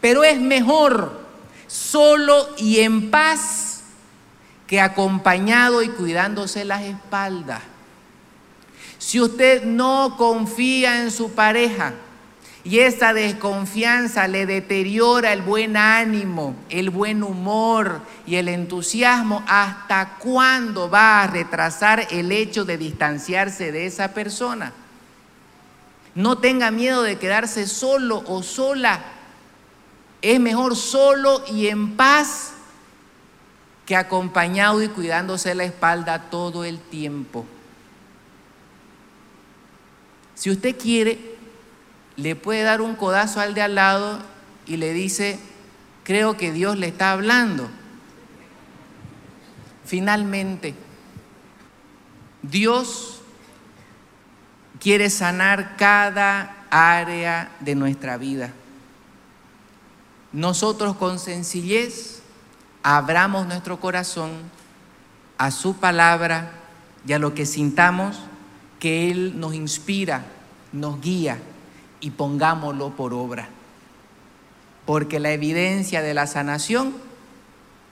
pero 0.00 0.22
es 0.22 0.40
mejor 0.40 1.20
solo 1.66 2.48
y 2.56 2.78
en 2.78 3.10
paz 3.10 3.82
que 4.66 4.80
acompañado 4.80 5.82
y 5.82 5.88
cuidándose 5.88 6.64
las 6.64 6.82
espaldas. 6.82 7.62
Si 8.98 9.20
usted 9.20 9.64
no 9.64 10.16
confía 10.16 11.02
en 11.02 11.10
su 11.10 11.32
pareja 11.32 11.94
y 12.64 12.80
esa 12.80 13.12
desconfianza 13.12 14.26
le 14.28 14.44
deteriora 14.44 15.32
el 15.32 15.42
buen 15.42 15.76
ánimo, 15.76 16.56
el 16.68 16.90
buen 16.90 17.22
humor 17.22 18.00
y 18.26 18.34
el 18.34 18.48
entusiasmo, 18.48 19.44
¿hasta 19.46 20.16
cuándo 20.18 20.90
va 20.90 21.22
a 21.22 21.26
retrasar 21.28 22.08
el 22.10 22.32
hecho 22.32 22.64
de 22.64 22.76
distanciarse 22.76 23.72
de 23.72 23.86
esa 23.86 24.12
persona? 24.12 24.72
No 26.14 26.38
tenga 26.38 26.70
miedo 26.70 27.02
de 27.02 27.16
quedarse 27.16 27.66
solo 27.66 28.24
o 28.26 28.42
sola. 28.42 29.02
Es 30.20 30.40
mejor 30.40 30.74
solo 30.74 31.44
y 31.46 31.68
en 31.68 31.96
paz 31.96 32.54
que 33.86 33.94
acompañado 33.94 34.82
y 34.82 34.88
cuidándose 34.88 35.54
la 35.54 35.64
espalda 35.64 36.28
todo 36.28 36.64
el 36.64 36.80
tiempo. 36.80 37.46
Si 40.34 40.50
usted 40.50 40.76
quiere, 40.76 41.27
le 42.18 42.34
puede 42.34 42.64
dar 42.64 42.80
un 42.80 42.96
codazo 42.96 43.40
al 43.40 43.54
de 43.54 43.62
al 43.62 43.76
lado 43.76 44.18
y 44.66 44.76
le 44.76 44.92
dice, 44.92 45.38
creo 46.02 46.36
que 46.36 46.52
Dios 46.52 46.76
le 46.76 46.88
está 46.88 47.12
hablando. 47.12 47.70
Finalmente, 49.84 50.74
Dios 52.42 53.20
quiere 54.80 55.10
sanar 55.10 55.76
cada 55.76 56.66
área 56.70 57.52
de 57.60 57.76
nuestra 57.76 58.18
vida. 58.18 58.52
Nosotros 60.32 60.96
con 60.96 61.20
sencillez 61.20 62.20
abramos 62.82 63.46
nuestro 63.46 63.78
corazón 63.78 64.32
a 65.38 65.52
su 65.52 65.76
palabra 65.76 66.50
y 67.06 67.12
a 67.12 67.20
lo 67.20 67.32
que 67.32 67.46
sintamos 67.46 68.18
que 68.80 69.08
Él 69.08 69.38
nos 69.38 69.54
inspira, 69.54 70.24
nos 70.72 71.00
guía 71.00 71.38
y 72.00 72.10
pongámoslo 72.10 72.90
por 72.90 73.14
obra. 73.14 73.48
Porque 74.86 75.20
la 75.20 75.32
evidencia 75.32 76.02
de 76.02 76.14
la 76.14 76.26
sanación 76.26 76.94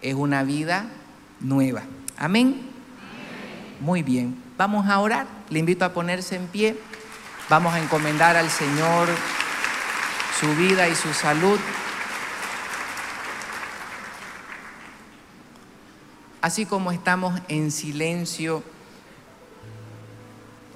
es 0.02 0.14
una 0.14 0.42
vida 0.42 0.86
nueva. 1.40 1.82
Amén. 2.16 2.62
Muy 3.80 4.02
bien. 4.02 4.42
Vamos 4.56 4.88
a 4.88 4.98
orar. 5.00 5.26
Le 5.50 5.58
invito 5.58 5.84
a 5.84 5.92
ponerse 5.92 6.36
en 6.36 6.46
pie. 6.46 6.78
Vamos 7.48 7.74
a 7.74 7.80
encomendar 7.80 8.36
al 8.36 8.50
Señor 8.50 9.08
su 10.40 10.54
vida 10.56 10.88
y 10.88 10.94
su 10.94 11.12
salud. 11.12 11.58
Así 16.40 16.64
como 16.64 16.92
estamos 16.92 17.40
en 17.48 17.70
silencio, 17.70 18.62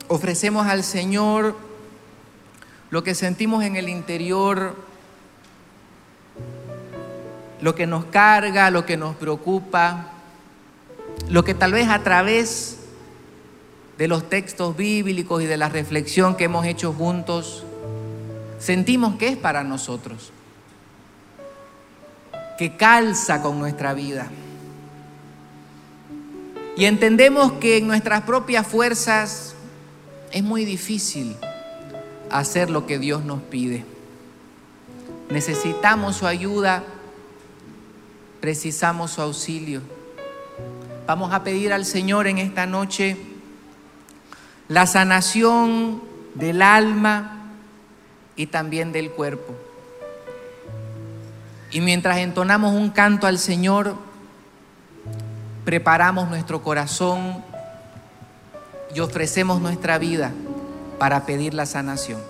ofrecemos 0.08 0.66
al 0.66 0.82
Señor 0.82 1.56
lo 2.90 3.04
que 3.04 3.14
sentimos 3.14 3.62
en 3.64 3.76
el 3.76 3.88
interior, 3.88 4.74
lo 7.60 7.74
que 7.74 7.86
nos 7.86 8.06
carga, 8.06 8.70
lo 8.70 8.84
que 8.84 8.96
nos 8.96 9.14
preocupa, 9.14 10.08
lo 11.28 11.44
que 11.44 11.54
tal 11.54 11.72
vez 11.72 11.88
a 11.88 12.02
través 12.02 12.78
de 13.96 14.08
los 14.08 14.28
textos 14.28 14.76
bíblicos 14.76 15.42
y 15.42 15.46
de 15.46 15.56
la 15.56 15.68
reflexión 15.68 16.34
que 16.34 16.44
hemos 16.44 16.66
hecho 16.66 16.92
juntos, 16.92 17.64
sentimos 18.58 19.16
que 19.16 19.28
es 19.28 19.36
para 19.36 19.62
nosotros, 19.62 20.32
que 22.58 22.76
calza 22.76 23.40
con 23.40 23.58
nuestra 23.58 23.94
vida. 23.94 24.28
Y 26.76 26.86
entendemos 26.86 27.52
que 27.52 27.76
en 27.76 27.86
nuestras 27.86 28.22
propias 28.22 28.66
fuerzas 28.66 29.54
es 30.32 30.42
muy 30.42 30.64
difícil 30.64 31.36
hacer 32.30 32.70
lo 32.70 32.86
que 32.86 32.98
Dios 32.98 33.24
nos 33.24 33.40
pide. 33.42 33.84
Necesitamos 35.28 36.16
su 36.16 36.26
ayuda, 36.26 36.82
precisamos 38.40 39.12
su 39.12 39.22
auxilio. 39.22 39.82
Vamos 41.06 41.32
a 41.32 41.42
pedir 41.42 41.72
al 41.72 41.84
Señor 41.84 42.26
en 42.26 42.38
esta 42.38 42.66
noche 42.66 43.16
la 44.68 44.86
sanación 44.86 46.00
del 46.34 46.62
alma 46.62 47.52
y 48.36 48.46
también 48.46 48.92
del 48.92 49.10
cuerpo. 49.10 49.54
Y 51.72 51.80
mientras 51.80 52.18
entonamos 52.18 52.74
un 52.74 52.90
canto 52.90 53.26
al 53.26 53.38
Señor, 53.38 53.94
preparamos 55.64 56.28
nuestro 56.28 56.62
corazón 56.62 57.44
y 58.94 59.00
ofrecemos 59.00 59.60
nuestra 59.60 59.98
vida 59.98 60.32
para 61.00 61.24
pedir 61.24 61.54
la 61.54 61.64
sanación. 61.64 62.20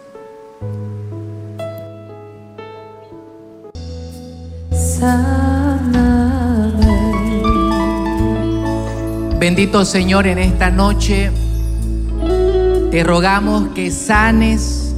Bendito 9.40 9.84
Señor 9.84 10.28
en 10.28 10.38
esta 10.38 10.70
noche. 10.70 11.32
Te 12.92 13.02
rogamos 13.02 13.70
que 13.74 13.90
sanes 13.90 14.94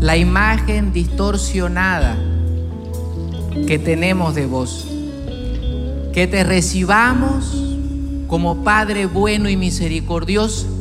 la 0.00 0.16
imagen 0.16 0.92
distorsionada 0.92 2.16
que 3.68 3.78
tenemos 3.78 4.34
de 4.34 4.46
vos. 4.46 4.88
Que 6.12 6.26
te 6.26 6.42
recibamos 6.42 7.56
como 8.26 8.64
Padre 8.64 9.06
bueno 9.06 9.48
y 9.48 9.56
misericordioso 9.56 10.79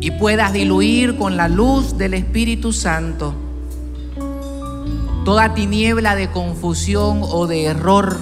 y 0.00 0.12
puedas 0.12 0.52
diluir 0.52 1.16
con 1.16 1.36
la 1.36 1.48
luz 1.48 1.98
del 1.98 2.14
Espíritu 2.14 2.72
Santo 2.72 3.34
toda 5.24 5.54
tiniebla 5.54 6.14
de 6.14 6.30
confusión 6.30 7.20
o 7.22 7.46
de 7.46 7.66
error 7.66 8.18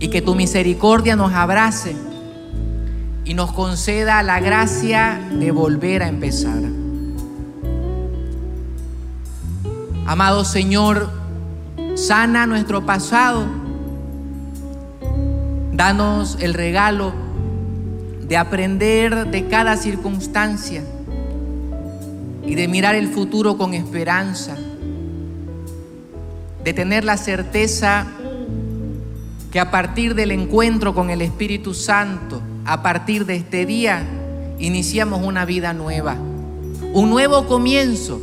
y 0.00 0.08
que 0.08 0.22
tu 0.22 0.34
misericordia 0.34 1.16
nos 1.16 1.32
abrace 1.32 1.94
y 3.24 3.34
nos 3.34 3.52
conceda 3.52 4.22
la 4.22 4.40
gracia 4.40 5.20
de 5.30 5.50
volver 5.50 6.02
a 6.02 6.08
empezar. 6.08 6.62
Amado 10.06 10.46
Señor, 10.46 11.10
sana 11.94 12.46
nuestro 12.46 12.86
pasado. 12.86 13.44
Danos 15.72 16.38
el 16.40 16.54
regalo 16.54 17.12
de 18.28 18.36
aprender 18.36 19.30
de 19.30 19.46
cada 19.48 19.76
circunstancia 19.76 20.82
y 22.46 22.54
de 22.54 22.68
mirar 22.68 22.94
el 22.94 23.08
futuro 23.08 23.56
con 23.56 23.74
esperanza 23.74 24.56
de 26.68 26.74
tener 26.74 27.02
la 27.02 27.16
certeza 27.16 28.06
que 29.50 29.58
a 29.58 29.70
partir 29.70 30.14
del 30.14 30.32
encuentro 30.32 30.94
con 30.94 31.08
el 31.08 31.22
Espíritu 31.22 31.72
Santo, 31.72 32.42
a 32.66 32.82
partir 32.82 33.24
de 33.24 33.36
este 33.36 33.64
día, 33.64 34.06
iniciamos 34.58 35.24
una 35.24 35.46
vida 35.46 35.72
nueva, 35.72 36.16
un 36.92 37.08
nuevo 37.08 37.46
comienzo 37.46 38.20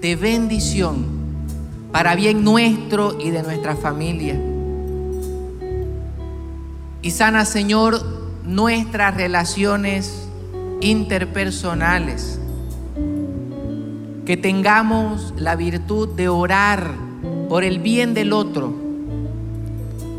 de 0.00 0.14
bendición 0.14 1.06
para 1.90 2.14
bien 2.14 2.44
nuestro 2.44 3.18
y 3.18 3.30
de 3.30 3.42
nuestra 3.42 3.74
familia. 3.74 4.40
Y 7.02 7.10
sana, 7.10 7.44
Señor, 7.44 8.00
nuestras 8.46 9.16
relaciones 9.16 10.28
interpersonales. 10.80 12.40
Que 14.24 14.36
tengamos 14.36 15.34
la 15.36 15.56
virtud 15.56 16.08
de 16.10 16.28
orar 16.28 16.90
por 17.48 17.64
el 17.64 17.78
bien 17.78 18.14
del 18.14 18.32
otro, 18.32 18.72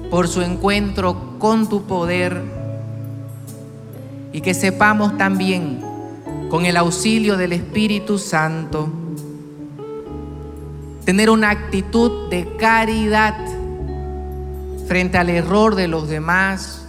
por 0.10 0.28
su 0.28 0.42
encuentro 0.42 1.38
con 1.40 1.68
tu 1.68 1.84
poder 1.84 2.42
y 4.32 4.42
que 4.42 4.54
sepamos 4.54 5.18
también, 5.18 5.82
con 6.50 6.66
el 6.66 6.78
auxilio 6.78 7.36
del 7.36 7.54
Espíritu 7.54 8.18
Santo, 8.18 8.90
tener 11.04 11.30
una 11.30 11.50
actitud 11.50 12.30
de 12.30 12.56
caridad 12.58 13.36
frente 14.88 15.18
al 15.18 15.30
error 15.30 15.76
de 15.76 15.88
los 15.90 16.08
demás 16.08 16.87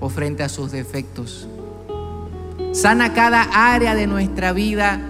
o 0.00 0.08
frente 0.08 0.42
a 0.42 0.48
sus 0.48 0.72
defectos. 0.72 1.48
Sana 2.72 3.14
cada 3.14 3.42
área 3.42 3.94
de 3.94 4.06
nuestra 4.06 4.52
vida 4.52 5.00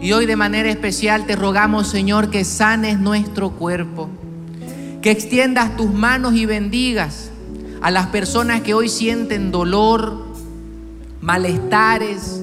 y 0.00 0.12
hoy 0.12 0.26
de 0.26 0.36
manera 0.36 0.70
especial 0.70 1.26
te 1.26 1.36
rogamos, 1.36 1.88
Señor, 1.88 2.30
que 2.30 2.44
sanes 2.44 2.98
nuestro 2.98 3.50
cuerpo, 3.52 4.10
que 5.00 5.10
extiendas 5.10 5.76
tus 5.76 5.92
manos 5.92 6.34
y 6.34 6.44
bendigas 6.44 7.30
a 7.80 7.90
las 7.90 8.08
personas 8.08 8.60
que 8.60 8.74
hoy 8.74 8.88
sienten 8.88 9.50
dolor, 9.50 10.26
malestares, 11.20 12.40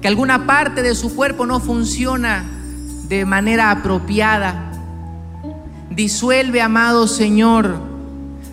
que 0.00 0.08
alguna 0.08 0.46
parte 0.46 0.82
de 0.82 0.94
su 0.94 1.14
cuerpo 1.14 1.46
no 1.46 1.60
funciona 1.60 2.44
de 3.08 3.24
manera 3.24 3.70
apropiada. 3.70 4.72
Disuelve, 5.90 6.60
amado 6.60 7.06
Señor, 7.06 7.76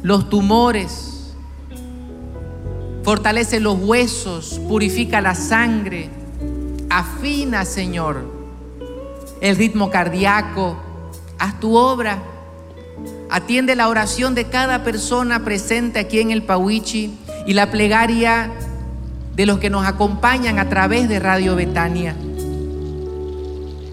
los 0.03 0.29
tumores, 0.29 1.08
fortalece 3.03 3.59
los 3.59 3.77
huesos, 3.79 4.59
purifica 4.67 5.21
la 5.21 5.35
sangre, 5.35 6.09
afina, 6.89 7.65
Señor, 7.65 8.23
el 9.41 9.55
ritmo 9.55 9.89
cardíaco, 9.89 10.77
haz 11.37 11.59
tu 11.59 11.75
obra. 11.75 12.21
Atiende 13.31 13.75
la 13.75 13.87
oración 13.87 14.35
de 14.35 14.45
cada 14.45 14.83
persona 14.83 15.43
presente 15.43 15.99
aquí 15.99 16.19
en 16.19 16.31
el 16.31 16.43
Pawichi 16.43 17.17
y 17.45 17.53
la 17.53 17.71
plegaria 17.71 18.51
de 19.35 19.45
los 19.45 19.59
que 19.59 19.69
nos 19.69 19.85
acompañan 19.85 20.59
a 20.59 20.67
través 20.67 21.07
de 21.07 21.19
Radio 21.19 21.55
Betania. 21.55 22.15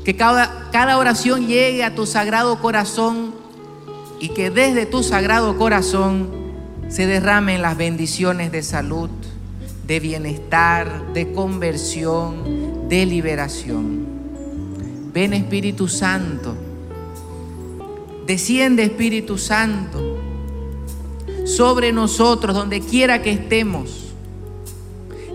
Que 0.04 0.16
cada, 0.16 0.70
cada 0.72 0.98
oración 0.98 1.46
llegue 1.46 1.84
a 1.84 1.94
tu 1.94 2.07
sagrado 2.07 2.61
corazón 2.61 3.34
y 4.18 4.30
que 4.30 4.50
desde 4.50 4.86
tu 4.86 5.02
sagrado 5.02 5.57
corazón 5.59 6.45
se 6.89 7.07
derramen 7.07 7.62
las 7.62 7.76
bendiciones 7.76 8.53
de 8.53 8.62
salud, 8.62 9.11
de 9.87 10.01
bienestar, 10.01 11.12
de 11.12 11.32
conversión, 11.32 12.89
de 12.89 13.07
liberación. 13.07 14.07
Ven 15.12 15.32
Espíritu 15.32 15.89
Santo, 15.89 16.55
desciende 18.26 18.84
Espíritu 18.84 19.39
Santo 19.39 20.18
sobre 21.45 21.93
nosotros 21.93 22.55
donde 22.55 22.80
quiera 22.80 23.22
que 23.22 23.30
estemos. 23.30 24.14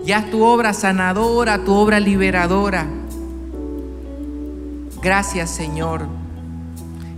Ya 0.04 0.30
tu 0.30 0.42
obra 0.44 0.72
sanadora, 0.72 1.64
tu 1.64 1.74
obra 1.74 2.00
liberadora. 2.00 2.86
Gracias 5.02 5.50
Señor. 5.50 6.06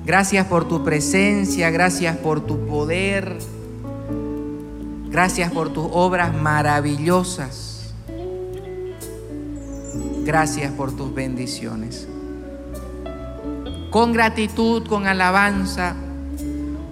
Gracias 0.05 0.47
por 0.47 0.69
tu 0.69 0.85
presencia, 0.85 1.71
gracias 1.71 2.17
por 2.19 2.41
tu 2.41 2.67
poder. 2.67 3.39
Gracias 5.15 5.53
por 5.53 5.73
tus 5.73 5.87
obras 5.93 6.35
maravillosas. 6.35 7.95
Gracias 10.25 10.73
por 10.73 10.91
tus 10.91 11.15
bendiciones. 11.15 12.09
Con 13.93 14.13
gratitud, 14.13 14.85
con 14.89 15.07
alabanza, 15.07 15.95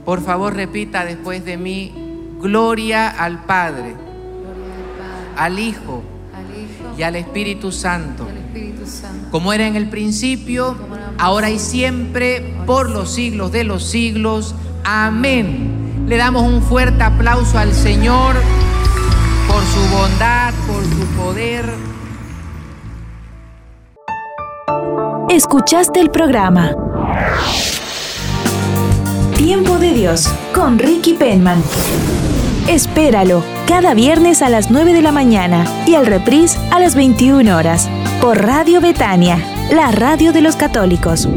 por 0.04 0.22
favor 0.22 0.54
repita 0.54 1.04
después 1.04 1.44
de 1.44 1.56
mí, 1.56 1.92
gloria 2.40 3.08
al 3.08 3.44
Padre, 3.44 3.96
al 5.36 5.58
Hijo 5.58 6.04
y 6.96 7.02
al 7.02 7.16
Espíritu 7.16 7.72
Santo, 7.72 8.28
como 9.32 9.52
era 9.52 9.66
en 9.66 9.74
el 9.74 9.88
principio, 9.88 10.76
ahora 11.18 11.50
y 11.50 11.58
siempre, 11.58 12.54
por 12.66 12.88
los 12.88 13.12
siglos 13.12 13.50
de 13.50 13.64
los 13.64 13.82
siglos. 13.82 14.54
Amén. 14.84 15.91
Le 16.06 16.16
damos 16.16 16.42
un 16.42 16.62
fuerte 16.62 17.02
aplauso 17.02 17.58
al 17.58 17.72
Señor 17.72 18.36
por 19.46 19.62
su 19.64 19.96
bondad, 19.96 20.52
por 20.66 20.82
su 20.84 21.06
poder. 21.16 21.64
Escuchaste 25.28 26.00
el 26.00 26.10
programa 26.10 26.74
Tiempo 29.36 29.78
de 29.78 29.92
Dios 29.92 30.28
con 30.54 30.78
Ricky 30.78 31.14
Penman. 31.14 31.62
Espéralo 32.68 33.42
cada 33.66 33.94
viernes 33.94 34.42
a 34.42 34.48
las 34.48 34.70
9 34.70 34.92
de 34.92 35.02
la 35.02 35.12
mañana 35.12 35.64
y 35.86 35.94
al 35.94 36.06
reprise 36.06 36.58
a 36.70 36.78
las 36.78 36.94
21 36.94 37.56
horas 37.56 37.88
por 38.20 38.40
Radio 38.40 38.80
Betania, 38.80 39.38
la 39.70 39.90
radio 39.90 40.32
de 40.32 40.42
los 40.42 40.56
católicos. 40.56 41.28